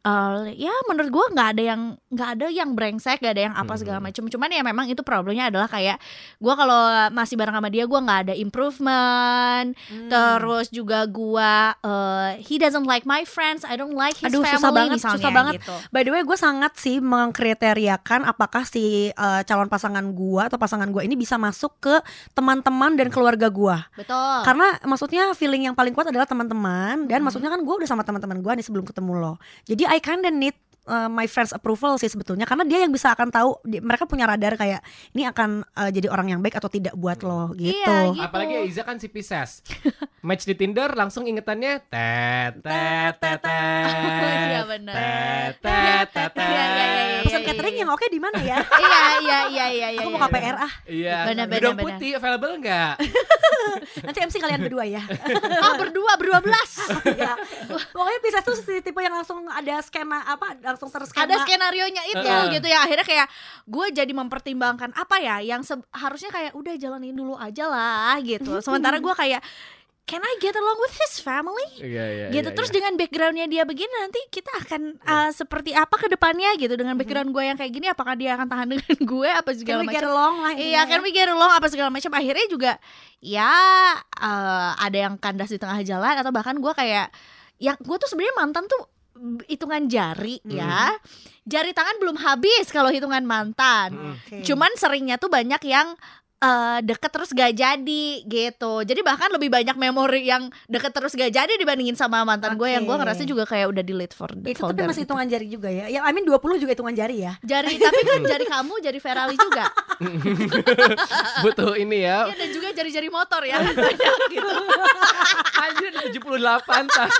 [0.01, 3.73] eh, ya menurut gue nggak ada yang nggak ada yang brengsek gak ada yang apa
[3.75, 4.07] segala Hmm.
[4.07, 6.01] macam cuman ya memang itu problemnya adalah kayak
[6.37, 10.09] gue kalau masih bareng sama dia gue nggak ada improvement Hmm.
[10.09, 14.57] terus juga gue eh, he doesn't like my friends I don't like his Aduh, family
[14.57, 15.53] susah banget, misalnya susah banget.
[15.57, 15.75] gitu.
[15.89, 20.87] By the way, gue sangat sih mengkriteriakan apakah si eh, calon pasangan gua atau pasangan
[20.87, 21.95] gua ini bisa masuk ke
[22.31, 23.85] teman-teman dan keluarga gua.
[23.93, 27.25] betul Karena maksudnya feeling yang paling kuat adalah teman-teman dan Hmm.
[27.25, 29.33] maksudnya kan gua udah sama teman-teman gua nih sebelum ketemu lo.
[29.63, 30.53] Jadi I kinda need
[30.87, 34.25] uh, my friends approval sih sebetulnya karena dia yang bisa akan tahu di- mereka punya
[34.25, 34.81] radar kayak
[35.13, 37.73] ini akan uh, jadi orang yang baik atau tidak buat lo gitu.
[37.73, 38.23] Iya, gitu.
[38.23, 39.61] Apalagi Eiza kan si Pisces.
[40.27, 44.49] Match di Tinder langsung ingetannya tet tet tet tet.
[44.53, 44.93] Iya, benar.
[45.57, 46.33] Tet tet tet.
[46.37, 47.21] Iya, iya, iya, iya.
[47.25, 48.57] Pesan catering yang oke di mana ya?
[48.61, 50.29] iya iya iya iya iya Aku mau iya.
[50.29, 50.73] KPR ah.
[50.85, 51.17] Iya.
[51.33, 52.93] Benar, benar, putih available enggak?
[54.05, 55.01] Nanti MC kalian berdua ya.
[55.57, 56.69] ah berdua berdua belas
[57.17, 57.33] ya.
[57.89, 61.29] Pokoknya bisa tuh si tipe yang langsung ada skema apa langsung terskema.
[61.29, 62.57] ada skenario nya itu Heeh.
[62.57, 63.27] gitu ya akhirnya kayak
[63.69, 65.61] gue jadi mempertimbangkan apa ya yang
[65.93, 69.45] harusnya kayak udah jalanin dulu aja lah gitu sementara gue kayak
[70.09, 72.25] can I get along with his family Iya iya.
[72.33, 76.73] gitu terus dengan backgroundnya dia begini nanti kita akan uh, seperti apa ke depannya gitu
[76.73, 79.85] dengan background gue yang kayak gini apakah dia akan tahan dengan gue apa Can segala
[79.85, 81.05] we get macam along lah Iya intinya kan ya.
[81.05, 82.71] we get along apa segala macam akhirnya juga
[83.21, 83.53] ya
[84.01, 87.13] eh, ada yang kandas di tengah jalan atau bahkan gue kayak
[87.61, 88.81] yang gue tuh sebenarnya mantan tuh
[89.45, 90.97] hitungan jari ya
[91.43, 94.13] jari tangan belum habis kalau hitungan mantan Mm.
[94.17, 94.35] Oke.
[94.43, 95.93] cuman seringnya tuh banyak yang
[96.41, 101.31] eh, deket terus gak jadi gitu jadi bahkan lebih banyak memori yang deket terus gak
[101.31, 104.81] jadi dibandingin sama mantan gue yang gue ngerasa juga kayak udah delete for itu tapi
[104.83, 105.13] masih gitu.
[105.13, 105.85] hitungan jari juga ya.
[105.87, 107.33] Ya I mean 20 juga hitungan jari ya.
[107.45, 109.65] jari tapi kan jari kamu jari Ferali juga
[111.45, 112.25] Butuh ini ya.
[112.25, 114.49] Iya, dan juga jari-jari motor ya banyak gitu
[115.61, 117.13] Anjir ada 78 tas.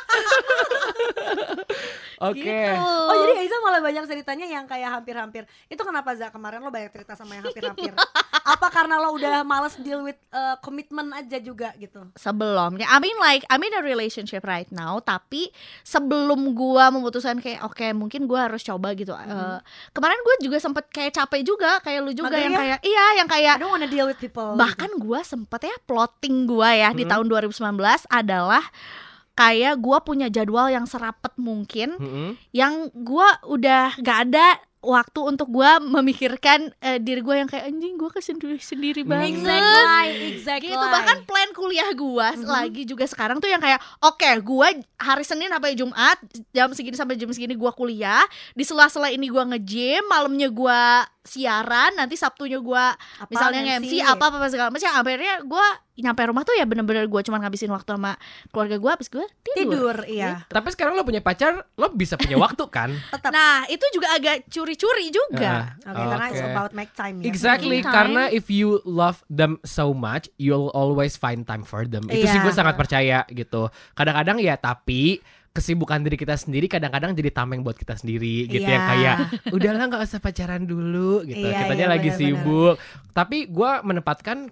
[2.22, 2.42] Oke.
[2.42, 2.82] Gitu.
[2.82, 6.94] Oh jadi Aiza malah banyak ceritanya yang kayak hampir-hampir Itu kenapa Za kemarin lo banyak
[6.94, 7.94] cerita sama yang hampir-hampir
[8.54, 13.16] Apa karena lo udah males deal with uh, komitmen aja juga gitu sebelumnya I mean
[13.18, 18.46] like I'm in a relationship right now tapi sebelum gua memutuskan kayak oke mungkin gua
[18.46, 19.60] harus coba gitu Eh,
[19.92, 22.60] kemarin gue juga sempet kayak capek juga kayak lu juga Mager yang ya?
[22.60, 26.44] kayak iya yang I kayak don't wanna deal with people bahkan gua sempet ya plotting
[26.44, 27.12] gua ya di Hmm.
[27.12, 27.76] tahun 2019
[28.08, 28.64] adalah
[29.34, 32.30] kayak gua punya jadwal yang serapet mungkin Mm-mm.
[32.52, 37.96] yang gua udah gak ada waktu untuk gua memikirkan eh, diri gua yang kayak anjing
[37.96, 42.44] gua kesendiri sendiri banget Exactly Exactly gitu bahkan plan kuliah gua Mhm.
[42.44, 46.18] lagi juga sekarang tuh yang kayak oke gua hari Senin sampai Jumat
[46.50, 50.82] jam segini sampai jam segini gua kuliah di sela-sela ini gua nge-gym malamnya gua
[51.22, 53.86] siaran nanti Sabtunya gua Apa, misalnya MC?
[53.86, 55.66] nge-MC apa apa segala macam akhirnya gua
[56.02, 58.18] nyampe rumah tuh ya bener-bener gua cuma ngabisin waktu sama
[58.50, 62.36] keluarga gua habis gua tidur, Tidur iya Tapi sekarang lo punya pacar, lo bisa punya
[62.44, 62.90] waktu kan?
[62.92, 67.30] Tetap nah itu juga agak curi-curi juga Ah, Oke karena it's about make time ya
[67.30, 67.94] Exactly, time.
[67.94, 72.04] karena if you love them so much, you'll always find time for them.
[72.06, 72.44] Itu sih Iya.
[72.44, 73.68] gue sangat percaya gitu.
[73.94, 78.72] Kadang-kadang ya tapi kesibukan diri kita sendiri kadang-kadang jadi tameng buat kita sendiri gitu Iya.
[78.72, 79.16] yang kayak
[79.52, 82.40] udahlah nggak usah pacaran dulu gitu Iya, kitanya iya, lagi benar-benar.
[82.40, 82.76] sibuk
[83.12, 84.48] tapi gue menempatkan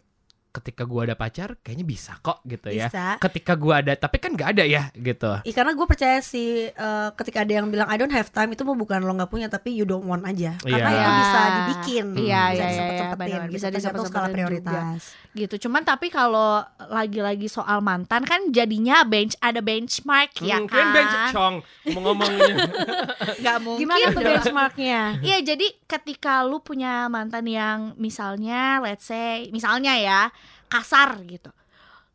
[0.52, 2.90] ketika gua ada pacar kayaknya bisa kok gitu ya.
[2.90, 3.18] Bisa.
[3.18, 5.30] Ketika gua ada tapi kan nggak ada ya gitu.
[5.42, 8.62] Ih, karena gue percaya sih eh, ketika ada yang bilang I don't have time itu
[8.62, 10.58] bukan lo nggak punya tapi you don't want aja.
[10.60, 10.98] Karena Iya.
[10.98, 13.46] itu bisa dibikin, Iya, bisa iya, iya, disempet-sempetin benar.
[13.46, 15.02] gitu, Bisa tergantung skala prioritas.
[15.32, 15.56] gitu.
[15.62, 20.74] Cuman tapi kalau lagi-lagi soal mantan kan jadinya bench ada benchmark ya Hmm, kan.
[20.74, 22.56] kirain bench cong ngomong-ngomongnya.
[23.42, 23.80] Nggak mungkin.
[23.80, 25.02] Gimana tuh benchmarknya?
[25.22, 30.22] Iya, jadi ketika lu punya mantan yang misalnya let's say misalnya ya
[30.70, 31.52] kasar gitu.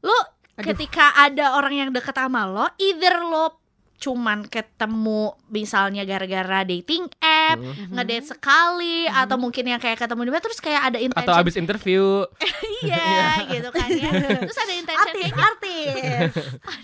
[0.07, 0.64] Lu Aduh.
[0.73, 3.61] ketika ada orang yang deket sama lo, either lo
[3.99, 7.09] cuman ketemu misalnya gara-gara dating
[7.46, 7.92] app, Hmm.
[7.92, 11.54] ngedate sekali atau mungkin yang kayak ketemu di mana terus kayak ada intention Atau abis
[11.54, 12.24] interview.
[12.83, 13.14] iya
[13.46, 14.11] gitu kan ya.
[14.40, 16.33] Terus ada intention Artis, kayak artis,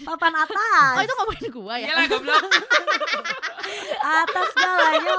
[0.02, 1.86] papan atas, Oh itu ngomongin gua ya.
[1.86, 2.44] Iyalah goblok.
[4.00, 5.14] atas segalanya,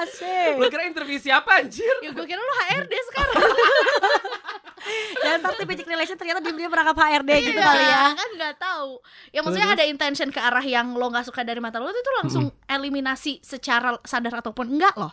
[0.00, 0.52] asik.
[0.56, 1.92] Lu kira interview siapa anjir?
[2.00, 3.34] Ya gue kira lu HRD sekarang.
[5.14, 8.02] Dan starting basic relation ternyata dia merangkap HRD gitu Iya, kali ya.
[8.12, 8.90] kan nggak tahu
[9.30, 12.50] ya maksudnya ada intention ke arah yang lo nggak suka dari mata lo itu langsung
[12.66, 15.12] eliminasi secara sadar ataupun enggak loh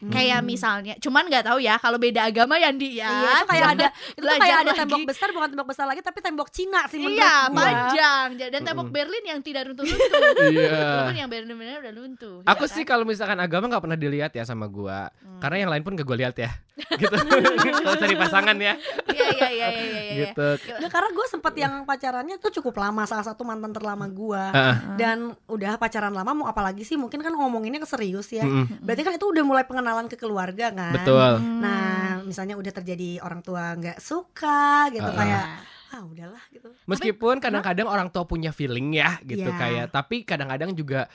[0.00, 3.66] kayak misalnya cuman nggak tahu ya kalau beda agama ya Di ya Iya, itu kayak
[3.68, 4.78] ada itu kayak ada lagi.
[4.78, 7.56] tembok besar bukan tembok besar lagi tapi tembok Cina sih menurut iya gua.
[7.56, 10.06] panjang dan tembok Berlin yang tidak runtuh-runtuh
[10.54, 10.70] Iya.
[10.70, 12.90] walaupun yang Berlin benar udah runtuh Aku ya sih kan?
[12.92, 15.38] kalau misalkan agama nggak pernah dilihat ya sama gua, Hmm.
[15.38, 16.50] karena yang lain pun gak gue lihat ya,
[17.00, 17.14] gitu.
[17.78, 18.74] Kalau cari pasangan ya,
[19.08, 20.14] iya iya iya iya iya, iya.
[20.26, 20.48] gitu.
[20.68, 24.76] Nggak, karena gue sempet yang pacarannya tuh cukup lama salah satu mantan terlama gue Heeh.
[24.94, 28.82] dan udah pacaran lama mau apalagi sih mungkin kan ngomonginnya ke serius ya Mm-mm.
[28.82, 31.32] berarti kan itu udah mulai pengenalan ke keluarga kan Betul.
[31.40, 31.60] Hmm.
[31.60, 31.88] nah
[32.20, 35.16] misalnya udah terjadi orang tua nggak suka gitu Ah.
[35.16, 35.44] kayak
[35.88, 39.56] ah udahlah gitu Meskipun kadang-kadang orang tua punya feeling ya, gitu Iya.
[39.56, 39.86] kayak.
[39.88, 41.08] Tapi kadang-kadang juga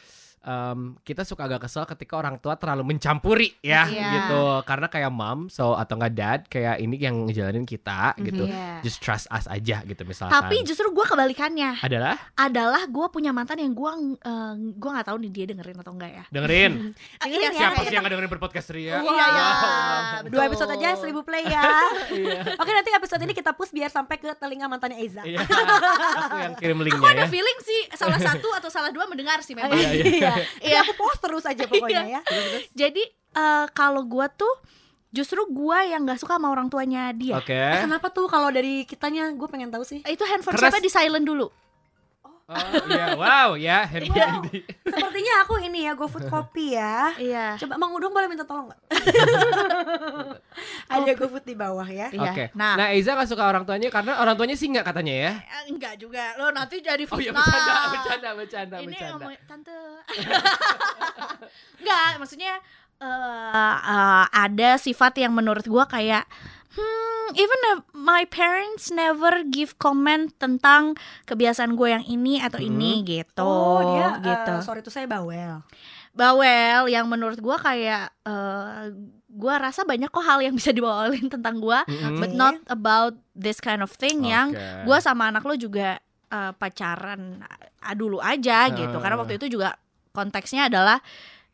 [0.43, 4.07] em, kita suka agak kesel ketika orang tua terlalu mencampuri ya, Iya.
[4.13, 4.41] gitu.
[4.63, 8.45] Karena kayak mom, so atau nggak dad, kayak ini yang ngejalanin kita, gitu.
[8.45, 8.79] Iya.
[8.81, 10.35] Just trust us aja, gitu misalkan.
[10.35, 15.17] tapi justru gue kebalikannya adalah adalah gue punya mantan yang gue uh, gue nggak tahu
[15.19, 16.71] nih dia dengerin atau enggak ya dengerin.
[17.17, 17.87] Ah, Dengerin iya, ya, Siapa iya.
[17.87, 18.85] sih yang nggak dengerin berpodcast Ria?
[18.85, 19.25] Iya, iya.
[19.25, 20.21] Wow.
[20.29, 20.47] dua Betul.
[20.51, 21.63] episode aja seribu play ya
[22.53, 25.39] oke nanti episode ini kita push biar sampai ke telinga mantannya Eza Iya.
[26.19, 27.31] Aku yang kirim Aku linknya ada ya.
[27.31, 29.71] feeling sih salah satu atau salah dua mendengar sih memang.
[29.73, 30.32] Iya, iya.
[30.35, 30.79] Iya Iya.
[30.81, 32.21] aku post terus aja pokoknya ya
[32.73, 34.51] Jadi eh, kalau gua tuh
[35.09, 37.37] justru gua yang nggak suka sama orang tuanya dia.
[37.37, 37.53] Oke.
[37.53, 40.69] Eh, kenapa tuh kalau dari kitanya gue pengen tahu sih Itu handphone Keras.
[40.69, 41.47] siapa di silent dulu.
[42.45, 44.61] Oh iya, wow ya handphone di.
[44.83, 47.55] sepertinya aku ini ya GoFood Kopi ya Iya.
[47.55, 48.79] Coba Mang Udung boleh minta tolong nggak?
[50.91, 52.07] Ada GoFood di bawah ya.
[52.09, 52.21] Iya.
[52.25, 52.43] Oke.
[52.53, 55.31] Nah, Nah, Eiza gak suka orang tuanya karena orang tuanya sih nggak katanya ya.
[55.39, 56.33] eh, enggak juga.
[56.35, 57.41] Lo nanti jadi Oh iya fitnah.
[57.41, 59.11] bercanda, bercanda, bercanda, Ini bercanda.
[59.15, 59.75] ngomong tante.
[61.79, 62.53] enggak, maksudnya
[62.99, 66.25] eh, eh, ada sifat yang menurut gua kayak
[66.73, 73.01] Hmm, even if my parents never give comment tentang kebiasaan gue yang ini atau ini
[73.03, 73.45] gitu.
[73.45, 74.53] Oh dia gitu.
[74.53, 75.61] eh, sorry itu saya bawel.
[76.11, 78.93] bawel yang menurut gua kayak eh
[79.27, 82.17] gua rasa banyak kok hal yang bisa dibawelin tentang gua Mm-mm.
[82.17, 84.85] but not about this kind of thing yang Oke.
[84.85, 87.41] gua sama anak lo juga eh, pacaran
[87.93, 89.21] dulu aja gitu karena Ah.
[89.21, 89.73] waktu itu juga
[90.09, 91.01] konteksnya adalah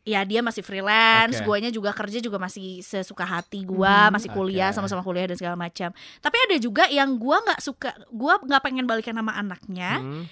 [0.00, 1.46] ya dia masih freelance, Oke.
[1.46, 5.54] guanya juga kerja juga masih sesuka hati gua, Hmm, masih kuliah sama-sama kuliah dan segala
[5.54, 5.92] macam.
[6.18, 10.24] Tapi ada juga yang gua nggak suka, gua nggak pengen balikan sama anaknya, Hmm.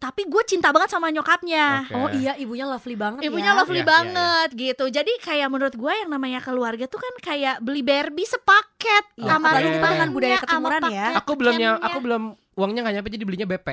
[0.00, 1.84] tapi gue cinta banget sama nyokapnya.
[1.84, 1.92] Oke.
[1.92, 3.58] Oh iya ibunya lovely banget Ibunya ya.
[3.60, 4.84] lovely Iya, iya, banget gitu.
[4.88, 9.52] Jadi kayak menurut gue yang namanya keluarga tuh kan kayak beli Barbie sepaket Iya, sama
[9.52, 11.06] apalagi kita dengan budaya ketimuran sama ya.
[11.20, 12.22] Aku belum yang aku belum
[12.60, 13.68] uangnya nggak nyampe jadi belinya BP.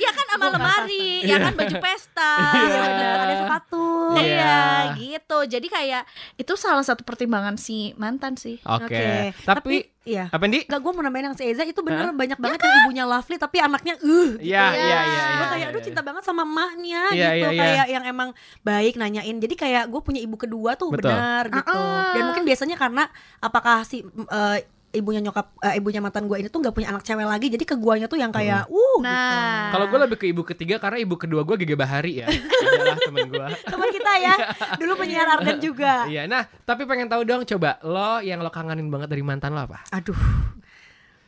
[0.00, 2.32] Iya kan sama lemari, ya kan baju pesta.
[2.60, 3.86] Iya benar, ada sepatu.
[4.16, 4.20] Iya.
[4.24, 4.58] Iya
[4.96, 5.38] gitu.
[5.46, 6.02] Jadi kayak
[6.36, 8.56] itu salah satu pertimbangan si mantan sih.
[8.64, 8.88] Oke.
[8.88, 9.10] Oke.
[9.44, 10.32] Tapi iya.
[10.32, 10.64] apa Ndi?
[10.66, 12.16] Enggak gue mau nambahin yang si Eza itu bener Hah?
[12.16, 14.42] banyak banget yang ibunya lovely tapi anaknya uh gitu.
[14.42, 14.80] Iya, Iya.
[14.80, 15.22] iya, iya.
[15.22, 15.86] Gue iya, kayak iya, aduh iya.
[15.86, 17.60] cinta banget sama emaknya Iya, gitu iya, iya.
[17.60, 18.28] kayak yang emang
[18.62, 21.10] baik nanyain jadi kayak gue punya ibu kedua tuh Betul.
[21.12, 22.14] benar gitu Ah-ah.
[22.16, 23.04] dan mungkin biasanya karena
[23.38, 24.58] apakah si eh,
[24.90, 27.74] ibunya nyokap eh, ibunya mantan gue ini tuh nggak punya anak cewek lagi jadi ke
[27.74, 29.70] guanya tuh yang kayak uh Nah.
[29.70, 32.28] Kalau gue lebih ke ibu ketiga karena ibu kedua gue Gege Bahari ya.
[32.28, 33.46] Adalah temen gue.
[33.46, 33.64] gitu.
[33.72, 34.34] teman kita ya
[34.76, 38.86] dulu penyiar Arden juga Iya, nah tapi pengen tahu dong coba lo yang lo kangenin
[38.86, 39.86] banget dari mantan lo apa?
[39.88, 40.18] aduh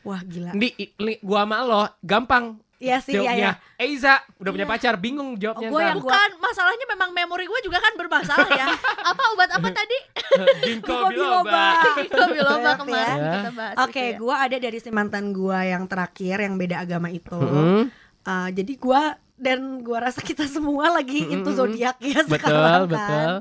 [0.03, 4.51] wah gila Di, i- li- gua sama lo gampang Iya sih iya ya Eiza udah
[4.51, 4.73] punya Iya.
[4.75, 5.87] pacar bingung jawabnya Oh, gua ntar.
[5.89, 8.67] yang- Bukan masalahnya memang memori gue juga kan bermasalah ya.
[9.09, 9.97] apa obat apa tadi?
[10.65, 11.63] Ginkgo Ginkgo biloba.
[11.97, 13.33] Ginkgo biloba Maaf kemarin ya.
[13.33, 13.75] kita bahas.
[13.79, 14.19] Oke, itu ya.
[14.19, 17.31] gua ada dari si mantan gua yang terakhir yang beda agama itu.
[17.33, 17.87] Mm-mm.
[18.21, 21.33] Uh, jadi gua dan gua rasa kita semua lagi Mm-mm.
[21.33, 22.87] into zodiak ya Betul, sekarang kan.
[22.89, 23.33] betul.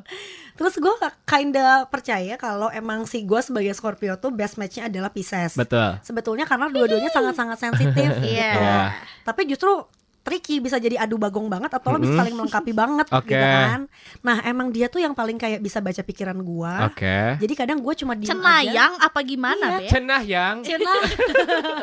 [0.53, 5.57] Terus gue kinda percaya kalau emang si gue sebagai Scorpio tuh best matchnya adalah Pisces.
[5.57, 5.97] Betul.
[6.05, 8.11] Sebetulnya karena dua-duanya sangat-sangat sensitif.
[8.23, 8.51] Iya.
[8.55, 8.81] Iya.
[9.25, 9.83] Tapi justru
[10.23, 12.21] tricky bisa jadi adu bagong banget atau lo bisa Mm-mm.
[12.23, 13.27] saling melengkapi banget Oke.
[13.29, 13.81] gitu kan.
[14.23, 16.87] Nah, emang dia tuh yang paling kayak bisa baca pikiran gua.
[16.87, 17.37] Oke.
[17.37, 18.31] Jadi kadang gue cuma aja.
[18.31, 19.91] Cenayang apa gimana, Be?
[19.91, 20.63] Cenah yang.
[20.63, 21.03] Cenah.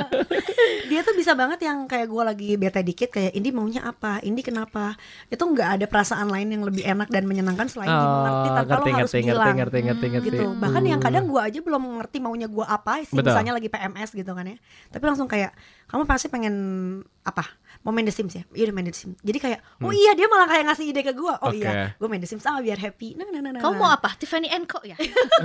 [0.89, 4.39] dia tuh bisa banget yang kayak gue lagi bete dikit kayak Indi maunya apa, Indi
[4.39, 4.95] kenapa?
[5.27, 8.67] Itu nggak ada perasaan lain yang lebih enak dan menyenangkan selain dimengerti Oh, tanpa lo
[8.79, 9.55] ngerti, harus ngerti, ngerti, bilang.
[9.55, 10.27] ngerti, ngerti, Hmm, ngerti.
[10.31, 10.45] gitu.
[10.55, 13.31] Bahkan yang kadang gue aja belum ngerti maunya gue apa sih, Betul.
[13.31, 14.57] misalnya lagi PMS gitu kan ya.
[14.89, 15.51] Tapi langsung kayak
[15.85, 16.55] kamu pasti pengen
[17.21, 17.43] apa?
[17.79, 18.43] Mau main The Sims ya?
[18.53, 19.17] Iya udah main The Sims.
[19.19, 21.33] Jadi kayak, oh iya dia malah kayak ngasih ide ke gue.
[21.35, 21.51] Oh Hmm.
[21.51, 21.65] Oke.
[21.65, 23.17] iya, gue main The Sims sama biar happy.
[23.17, 23.59] Nah, nah, nah, nah.
[23.59, 23.79] Kamu nah.
[23.79, 24.13] mau apa?
[24.13, 24.93] Tiffany Co ya?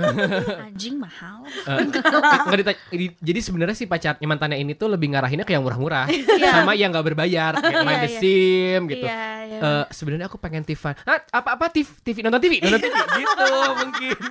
[0.65, 1.41] Anjing mahal.
[1.65, 6.05] Nggak ditanya- di- jadi sebenarnya si pacarnya mantannya ini tuh lebih ngarahinnya ke yang murah-murah
[6.39, 8.19] sama yang nggak berbayar kayak main Iya, The iya.
[8.19, 9.05] Sim gitu.
[9.05, 9.59] Iya, iya.
[9.59, 10.93] Eh, sebenarnya aku pengen Tiffan.
[11.01, 14.17] Ah, apa-apa TV, TV nonton TV, nonton TV gitu mungkin.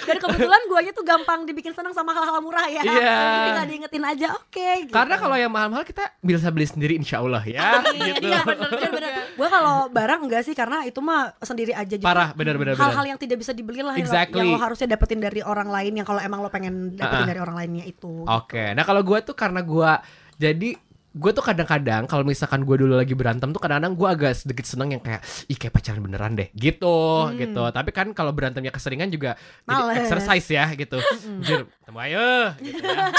[0.00, 2.82] Dan kebetulan guanya tuh gampang dibikin senang sama hal-hal murah ya.
[2.82, 2.92] Iya.
[3.10, 4.68] Jadi tinggal diingetin aja, oke.
[4.84, 4.92] gitu.
[4.92, 7.80] Karena kalau yang mahal-mahal kita bisa beli sendiri insya Allah ya.
[7.90, 8.28] Iya, gitu.
[8.28, 9.10] iya bener bener bener.
[9.34, 12.06] Gue kalau barang enggak sih karena itu mah sendiri aja gitu.
[12.06, 12.74] Parah, benar-benar.
[12.74, 14.46] Hal-hal yang tidak bisa dibeli lah yang lo- Exactly.
[14.46, 17.28] yang lo harusnya dapetin dari orang lain yang kalau emang lo pengen dapetin Ah-ah.
[17.28, 18.24] dari orang lainnya itu.
[18.24, 19.92] Oke, nah kalau gue tuh karena gue
[20.36, 20.70] jadi
[21.10, 24.94] gue tuh kadang-kadang kalau misalkan gue dulu lagi berantem tuh kadang-kadang gue agak sedikit seneng
[24.94, 26.94] yang kayak ih kayak pacaran beneran deh gitu
[27.34, 29.98] gitu tapi kan kalau berantemnya keseringan juga jadi Males.
[30.00, 31.02] exercise ya gitu
[31.42, 33.10] Jir, temu ayo gitu ya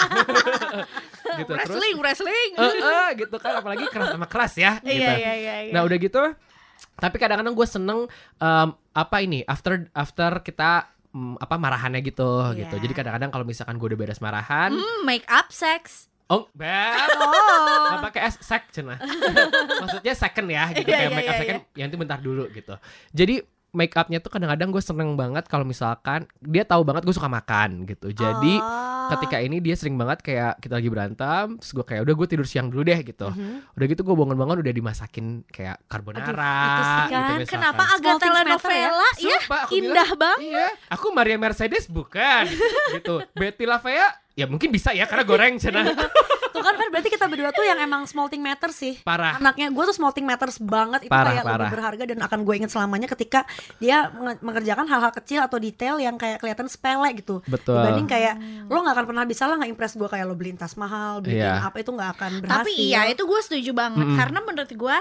[1.39, 2.49] gitu terus wrestling, wrestling.
[2.55, 5.71] eh, eh, gitu kan apalagi keras sama keras ya gitu Iya, iya, iya, iya.
[5.71, 6.23] nah udah gitu
[6.93, 7.99] tapi kadang-kadang gue seneng
[8.37, 12.65] em, apa ini after after kita mm, apa marahannya gitu Iya.
[12.65, 16.07] gitu jadi kadang-kadang kalau misalkan gue udah beres marahan Hmm, make up sex.
[16.31, 17.11] Oh, bad.
[17.11, 17.99] Oh.
[18.07, 18.95] Pakai S sek cenah.
[19.83, 22.47] Maksudnya second ya gitu Iya, kayak iya, make up iya, second yang itu bentar dulu
[22.55, 22.75] gitu.
[23.11, 27.27] Jadi make upnya tuh kadang-kadang gue seneng banget kalau misalkan dia tahu banget gue suka
[27.27, 28.11] makan gitu.
[28.11, 29.07] Jadi Oh.
[29.09, 32.43] ketika ini dia sering banget kayak kita lagi berantem, terus gue kayak udah gue tidur
[32.43, 33.31] siang dulu deh gitu.
[33.31, 33.75] Mhm.
[33.75, 36.23] Udah gitu gue bangun-bangun udah dimasakin kayak carbonara.
[36.23, 37.47] itu sih gitu kan, misalkan.
[37.47, 39.39] Kenapa agak matter telenovela ya?
[39.39, 40.39] Sumpah, aku Indah bilang, banget.
[40.51, 42.43] Iya, aku Maria Mercedes bukan
[42.91, 43.15] gitu.
[43.31, 45.85] Betty Lavea ya mungkin bisa ya karena goreng cenah.
[46.51, 48.99] Tuh kan Fer, berarti kita berdua tuh yang emang small thing matters sih.
[49.01, 49.35] Parah.
[49.35, 51.55] Anaknya gue tuh small thing matters banget itu Parah, kayak parah.
[51.57, 55.95] lebih berharga dan akan gue inget selamanya ketika dia menge- mengerjakan hal-hal kecil atau detail
[55.97, 57.39] yang kayak kelihatan sepele gitu.
[57.45, 57.77] Betul.
[57.77, 58.35] Dibanding kayak
[58.65, 61.39] lo nggak akan pernah bisa lah nggak impress gue kayak lo beliin tas mahal, beliin
[61.41, 61.63] Iya.
[61.63, 62.59] apa itu nggak akan berhasil.
[62.61, 64.17] Tapi iya itu gue setuju banget Mm-mm.
[64.17, 64.97] karena menurut gue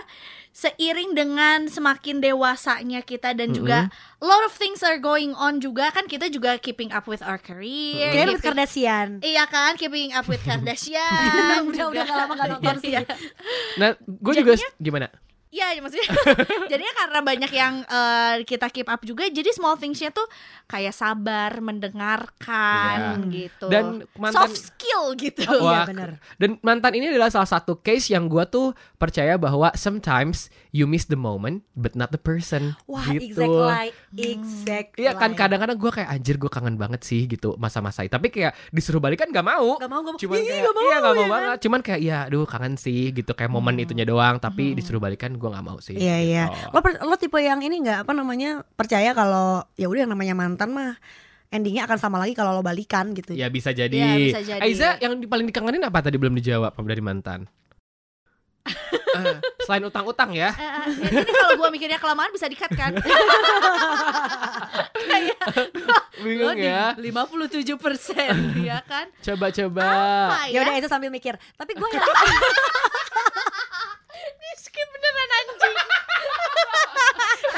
[0.51, 3.87] seiring dengan semakin dewasanya kita dan juga
[4.19, 7.39] a lot of things are going on juga kan kita juga keeping up with our
[7.39, 8.11] career.
[8.27, 9.09] Ruth keeping- Kardashian.
[9.21, 11.65] Iya kan, keeping up with Kardashian.
[11.65, 12.93] udah udah gak lama gak nonton sih.
[12.93, 13.07] Iya.
[13.77, 15.07] Nah, gue juga gimana?
[15.51, 16.07] Iya maksudnya
[16.71, 20.27] Jadinya karena banyak yang eh, kita keep up juga Jadi small thingsnya tuh
[20.71, 26.11] Kayak sabar Mendengarkan gitu Dan mantan Soft skill gitu Oh, iya, Wah, bener.
[26.39, 31.11] Dan mantan ini adalah salah satu case yang gue tuh percaya bahwa sometimes you miss
[31.11, 32.79] the moment but not the person.
[32.87, 33.35] Wah, gitu.
[33.35, 35.03] exactly, exactly.
[35.05, 38.13] Iya kan kadang-kadang gue kayak anjir gue kangen banget sih gitu masa-masa itu.
[38.15, 39.77] Tapi kayak disuruh balikan gak mau.
[39.81, 40.21] Gak mau, gak mau.
[40.21, 41.31] Cuman Ih, kayak gak mau, iya gak mau ya kan?
[41.35, 41.57] banget.
[41.67, 44.39] Cuman kayak iya aduh kangen sih gitu kayak momen itunya doang.
[44.39, 45.97] Tapi disuruh balikan gue gak mau sih.
[45.97, 46.45] Iya iya.
[46.47, 46.69] gitu.
[46.71, 50.37] Lo per- lo tipe yang ini nggak apa namanya percaya kalau ya udah yang namanya
[50.37, 51.01] mantan mah
[51.49, 53.33] endingnya akan sama lagi kalau lo balikan gitu.
[53.33, 53.91] Ya bisa jadi.
[53.91, 54.61] Ya, bisa jadi.
[54.61, 57.49] Aiza yang di- paling dikangenin apa tadi belum dijawab apa dari mantan?
[59.11, 60.55] Eh, selain utang-utang ya.
[60.55, 60.71] Eh,
[61.03, 62.95] ya, Ini kalau gue mikirnya kelamaan bisa dikat kan
[64.95, 65.35] Kayak
[66.23, 66.95] Bingung ya.
[66.95, 68.31] 57 persen
[68.63, 69.83] Ya kan Coba-coba.
[70.47, 71.35] Ya ya udah itu sambil mikir.
[71.59, 72.07] Tapi gue yang
[74.63, 75.75] Skip beneran anjing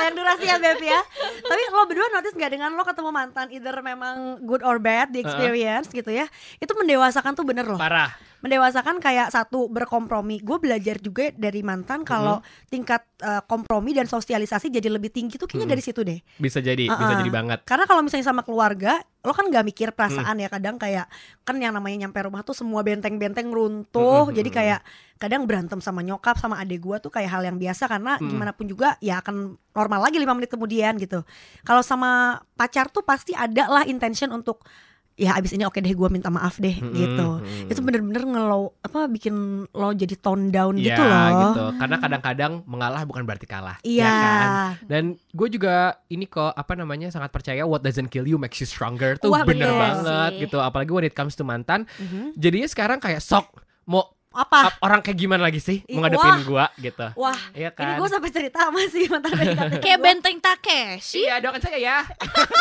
[0.03, 1.01] Sayang durasi ya Beb ya.
[1.47, 5.23] Tapi lo berdua notice gak dengan lo ketemu mantan Either memang good or bad The
[5.23, 6.27] experience gitu ya
[6.59, 7.79] Itu mendewasakan tuh bener loh.
[7.79, 8.11] Parah.
[8.43, 14.67] Mendewasakan kayak satu berkompromi Gue belajar juga dari mantan Kalau tingkat eh, kompromi dan sosialisasi
[14.67, 15.73] Jadi lebih tinggi tuh kayaknya Mm-mm.
[15.73, 17.19] dari situ deh Bisa jadi, bisa Uh-uh.
[17.23, 17.59] jadi banget.
[17.63, 21.07] Karena kalau misalnya sama keluarga Lo kan gak mikir perasaan ya Kadang kayak
[21.47, 24.35] Kan yang namanya nyampe rumah tuh Semua benteng-benteng runtuh Mm-mm.
[24.35, 24.81] Jadi kayak
[25.17, 28.27] Kadang berantem sama nyokap Sama adik gua tuh kayak hal yang biasa Karena Mm.
[28.27, 31.23] gimana pun juga Ya akan normal lagi lima menit kemudian gitu
[31.63, 34.67] Kalau sama pacar tuh Pasti ada lah intention untuk
[35.15, 37.69] Ya abis ini oke deh gue minta maaf deh Mm-mm, gitu mm-mm.
[37.69, 39.35] Itu bener-bener ngelo Apa bikin
[39.69, 41.65] lo jadi tone down Iya, gitu loh gitu.
[41.77, 43.77] Karena kadang-kadang mengalah bukan berarti kalah.
[43.83, 44.49] Iya ya kan?
[44.85, 45.75] Dan gue juga
[46.09, 49.45] ini kok apa namanya sangat percaya what doesn't kill you makes you stronger tuh Wah,
[49.45, 50.41] bener bener banget sih.
[50.47, 50.59] gitu.
[50.59, 51.85] Apalagi when it comes to mantan.
[51.97, 52.33] Mhm.
[52.35, 53.53] Jadinya sekarang kayak sok
[53.85, 54.59] mau apa?
[54.67, 56.41] Ap- orang kayak gimana lagi sih Ih, mau ngadepin wah.
[56.43, 57.07] gua gitu.
[57.15, 57.97] Wah, Iya ini kan?
[57.97, 60.05] gue sampai cerita sama si mantan PDKT Kayak gua.
[60.05, 61.99] benteng Takeshi Iya, doakan saya ya.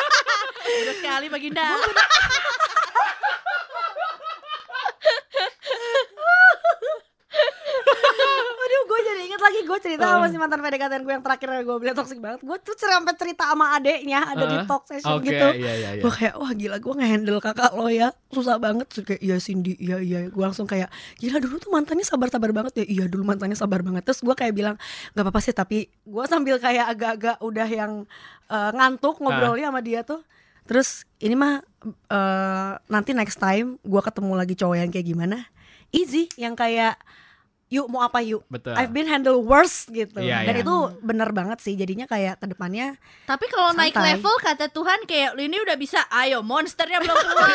[0.81, 1.65] Udah sekali Baginda
[8.61, 9.21] Aduh, gue jadi
[9.81, 12.39] cerita sama si mantan PDKT gue yang terakhir gue bilang toxic banget.
[12.45, 14.69] Gue tuh sampai cerita sama adeknya ada di Heeh.
[14.69, 15.47] talk session Oke, gitu.
[15.57, 16.01] iya iya iya.
[16.01, 19.73] Gue kayak wah gila gue ngehandle kakak lo ya susah banget Terus kayak iya Cindy
[19.77, 20.87] iya iya gue langsung kayak
[21.19, 24.53] gila dulu tuh mantannya sabar-sabar banget ya iya dulu mantannya sabar banget terus gue kayak
[24.55, 24.75] bilang
[25.11, 27.91] nggak apa-apa sih tapi gue sambil kayak agak-agak udah yang
[28.47, 30.23] eh, ngantuk ngobrolnya sama dia tuh
[30.63, 31.59] terus ini mah
[32.07, 35.37] eh, nanti next time gue ketemu lagi cowok yang kayak gimana
[35.91, 36.95] easy yang kayak
[37.71, 38.75] yuk mau apa yuk Betul.
[38.75, 40.61] I've been handle worse gitu Iya, dan iya.
[40.61, 45.33] itu bener banget sih jadinya kayak ke depannya Tapi kalau naik level kata Tuhan kayak
[45.33, 47.47] lu ini udah bisa Ayo monsternya belum Iya, keluar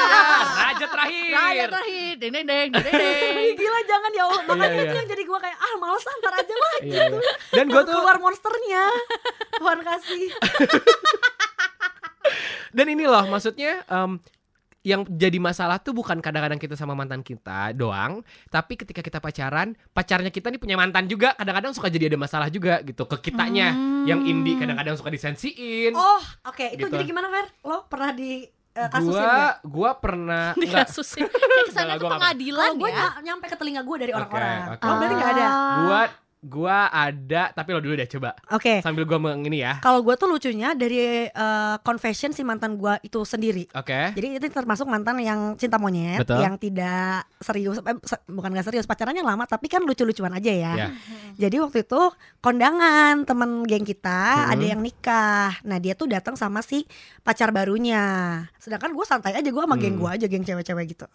[0.57, 1.31] Raja terakhir.
[1.31, 4.89] Raya terakhir Deng deng deng deng deng Ih, gila jangan ya Allah makanya Iya, itu
[4.89, 4.97] iya.
[4.97, 7.33] yang jadi gue kayak ah males antar aja lah Iya, iya.
[7.53, 8.85] Dan gue tuh keluar monsternya
[9.55, 10.27] Tuhan kasih
[12.73, 14.19] dan ini loh maksudnya em,
[14.87, 19.75] yang jadi masalah tuh bukan kadang-kadang kita sama mantan kita doang, tapi ketika kita pacaran,
[19.91, 23.75] pacarnya kita nih punya mantan juga, kadang-kadang suka jadi ada masalah juga gitu ke kitanya.
[23.75, 24.07] Hmm.
[24.07, 25.91] Yang indie kadang-kadang suka disensiin.
[25.91, 26.93] oh oke itu Gitu.
[26.93, 29.55] jadi gimana Fer lo pernah di kasusin gua nggak?
[29.67, 33.97] gua pernah Di enggak, kasusnya Kayak gua nggak- pengadilan gue ya nyampe ke telinga gue
[33.99, 34.85] dari orang-orang oke.
[34.85, 35.47] oh berarti nggak ada
[35.83, 36.01] gua
[36.47, 39.79] gua ada tapi lo dulu deh coba oke sambil gua meng ini ya.
[39.79, 44.13] kalau gue tuh lucunya dari eh, confession si mantan gue itu sendiri Oke.
[44.13, 46.39] Jadi itu termasuk mantan yang cinta monyet, Betul.
[46.39, 50.73] yang tidak serius, eh, se- bukan gak serius, pacarannya lama, tapi kan lucu-lucuan aja ya.
[50.77, 50.89] Ya.
[51.37, 52.01] Jadi waktu itu
[52.41, 54.53] kondangan temen geng kita Mhm.
[54.53, 55.51] ada yang nikah.
[55.63, 56.87] Nah dia tuh datang sama si
[57.21, 58.03] pacar barunya.
[58.57, 60.03] Sedangkan gue santai aja gue sama geng Hmm.
[60.03, 61.07] gue aja geng cewek-cewek gitu.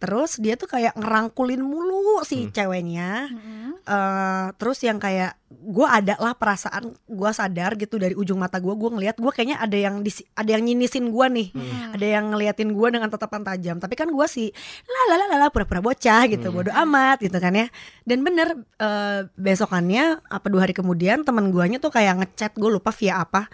[0.00, 2.50] Terus dia tuh kayak ngerangkulin mulu si Hmm.
[2.50, 3.28] ceweknya.
[3.28, 3.58] Mm-mm.
[3.82, 8.70] eh terus yang kayak gue ada lah perasaan gue sadar gitu dari ujung mata gue
[8.70, 11.96] gue ngelihat gue kayaknya ada yang disi- ada yang nyinisin gue nih Hmm.
[11.96, 14.52] ada yang ngeliatin gue dengan tatapan tajam tapi kan gue sih
[14.84, 16.54] la la la la pura-pura bocah gitu Hmm.
[16.54, 17.66] bodoh amat gitu kan ya
[18.04, 22.92] dan bener eh, besokannya apa dua hari kemudian teman guanya tuh kayak ngechat gue lupa
[22.92, 23.48] via apa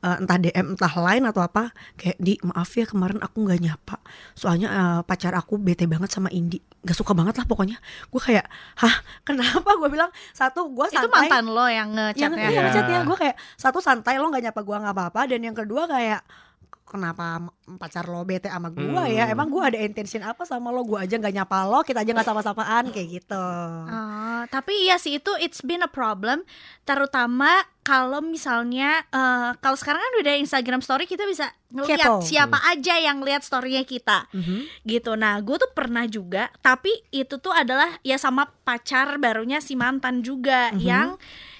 [0.00, 3.96] eh, entah DM entah lain atau apa kayak di maaf ya kemarin aku nggak nyapa.
[4.32, 6.58] Soalnya eh, pacar aku bete banget sama Indi.
[6.80, 7.76] Gak suka banget lah pokoknya.
[8.08, 8.94] Gue kayak hah
[9.28, 9.76] kenapa?
[9.76, 11.28] Gue bilang satu gue Itu santai.
[11.28, 12.60] mantan lo yang yang ngechatnya iya Iya.
[12.64, 15.20] ngechatnya gue kayak satu santai lo nggak nyapa gue nggak apa-apa.
[15.28, 16.24] Dan yang kedua kayak
[16.90, 17.38] kenapa
[17.72, 19.32] pacar lo bete sama gue ya Hmm.
[19.32, 22.26] emang gue ada intention apa sama lo gue aja nggak nyapa lo kita aja nggak
[22.26, 23.46] sama-sapaan kayak gitu
[23.86, 26.42] Oh, tapi iya sih itu it's been a problem
[26.84, 27.48] terutama
[27.80, 32.22] kalau misalnya eh, kalau sekarang kan udah Instagram story kita bisa ngeliat Kepo.
[32.22, 34.26] siapa aja yang lihat storynya kita
[34.82, 35.14] gitu.
[35.14, 40.20] Nah, gue tuh pernah juga, tapi itu tuh adalah ya sama pacar barunya si mantan
[40.20, 40.80] juga Mhm.
[40.80, 41.08] yang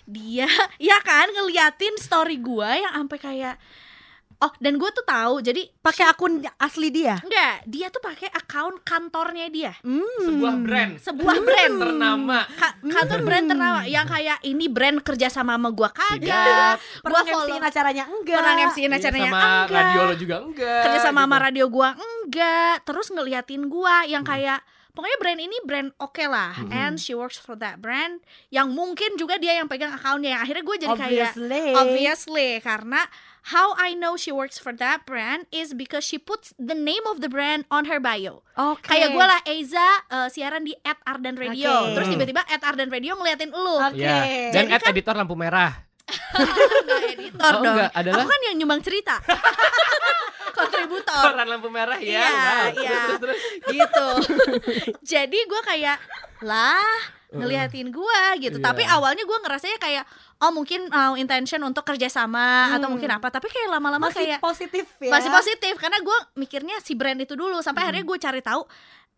[0.04, 0.50] dia
[0.82, 3.56] ya kan ngeliatin story gue yang sampai kayak
[4.40, 7.20] oh dan gue tuh tahu jadi pakai akun asli dia?
[7.20, 9.72] Enggak dia tuh pakai account kantornya dia.
[9.80, 10.20] Hmm.
[10.20, 10.92] Sebuah brand.
[10.96, 11.74] Sebuah brand.
[11.78, 12.38] Ternama.
[12.50, 16.78] Ka- kantor brand ternama yang kayak ini brand kerja sama sama gua kagak.
[17.02, 17.46] Pernah follow.
[17.46, 18.04] MC-in acaranya?
[18.06, 18.36] Enggak.
[18.38, 19.24] Pernah MC-in Iya, acaranya?
[19.26, 19.70] sama enggak.
[19.74, 20.82] radio lo juga enggak.
[20.86, 21.44] kerja sama sama gitu.
[21.44, 21.88] radio gua?
[21.98, 22.74] Enggak.
[22.86, 24.32] Terus ngeliatin gua yang Hmm.
[24.90, 26.70] Pokoknya brand ini brand oke lah Hmm.
[26.70, 30.62] and she works for that brand yang mungkin juga dia yang pegang akunnya yang akhirnya
[30.62, 33.00] gue jadi kayak obviously obviously karena
[33.50, 37.24] how I know she works for that brand is because she puts the name of
[37.24, 41.34] the brand on her bio oke Kayak gue lah Eiza eh, siaran di at Ardan
[41.34, 41.96] Radio Oke.
[41.96, 43.96] Terus tiba-tiba at Ardan Radio ngeliatin lu Oke.
[43.96, 44.52] Ya.
[44.52, 45.89] Dan Jadi at editor lampu merah.
[46.80, 49.14] Nggak editor Oh, dong enggak, adalah- Aku kan yang nyumbang cerita
[50.50, 52.20] Kontributor Koran lampu merah ya.
[52.20, 52.66] Iya, Wow.
[52.76, 52.90] iya.
[52.90, 53.40] Terus, terus, terus.
[53.70, 54.08] Gitu
[55.12, 55.96] Jadi gue kayak
[56.42, 56.98] Lah
[57.30, 58.64] ngeliatin gue gitu Iya.
[58.64, 60.04] Tapi awalnya gue ngerasanya kayak
[60.36, 62.92] Oh mungkin uh, intention untuk kerjasama Atau Hmm.
[62.92, 66.92] mungkin apa Tapi kayak lama-lama masih kayak positif ya masih positif karena gue mikirnya si
[66.92, 68.66] brand itu dulu sampai akhirnya gue cari tahu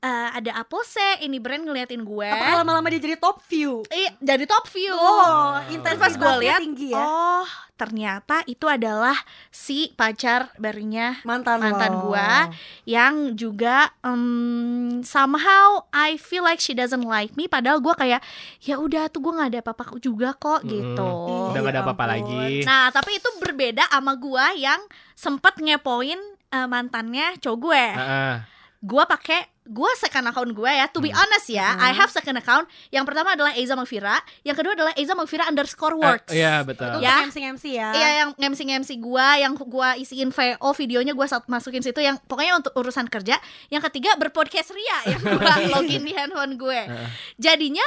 [0.02, 4.44] eh, ada Apose ini brand ngeliatin gue apakah lama-lama dia jadi top view Iya, jadi
[4.50, 4.92] top view.
[4.92, 5.62] oh
[5.96, 9.16] pas gue lihat, tinggi ya oh ternyata itu adalah
[9.50, 12.14] si pacar barunya mantan mantan lo.
[12.14, 12.46] gua.
[12.86, 17.50] yang juga em, somehow I feel like she doesn't like me.
[17.50, 18.22] Padahal gue kayak
[18.62, 20.70] ya udah tuh gue nggak ada apa-apa juga kok Mm-mm.
[20.70, 21.10] gitu.
[21.50, 22.62] Udah gak ada Ya apa-apa lagi.
[22.62, 24.78] Nah tapi itu berbeda sama gua yang
[25.18, 26.20] sempet ngepoin
[26.54, 27.84] eh, mantannya cowok gue.
[27.98, 28.34] Heeh.
[28.83, 32.66] Gue pakai gue second account gue ya to be honest ya I have second account
[32.90, 36.99] yang pertama adalah Eza Mangfira yang kedua adalah Eza Mangfira underscore works Eh, Iya betul.
[36.99, 37.23] Untuk Ya.
[37.23, 37.88] MC MC ya.
[37.95, 42.18] Iya yang MC MC gua yang gua isiin VO videonya gua saat masukin situ yang
[42.21, 43.39] pokoknya untuk urusan kerja.
[43.70, 46.80] Yang ketiga berpodcast Ria yang gua login di handphone gue.
[47.39, 47.87] Jadinya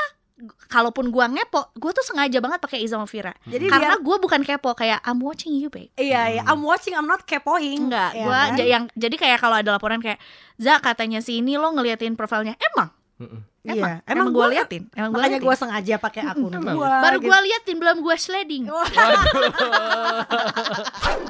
[0.65, 3.31] kalaupun gua ngepo, gua tuh sengaja banget pakai Iza Mafira.
[3.45, 5.87] Jadi Karena biar gua bukan kepo kayak I'm watching you, babe.
[5.95, 7.87] iya iya I'm watching I'm not kepoing.
[7.87, 8.59] Enggak, Ya gua kan?
[8.59, 10.19] yang jadi kayak kalau ada laporan kayak
[10.55, 12.55] Za katanya si ini lo ngeliatin profilnya.
[12.57, 12.91] Emang?
[13.15, 13.41] Mm-mm.
[13.65, 14.83] Emang, Iya, emang gua gua- liatin.
[14.91, 15.47] Emang gua Makanya liatin.
[15.47, 16.75] gue sengaja pakai akun Emang.
[16.75, 16.91] gua.
[17.01, 17.25] baru gitu.
[17.25, 18.63] gua liatin belum gua sliding.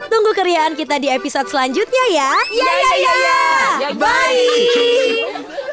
[0.06, 2.32] Tunggu keriaan kita di episode selanjutnya ya.
[2.52, 3.16] Ya ya ya.
[3.80, 3.90] ya.
[3.94, 5.70] Bye.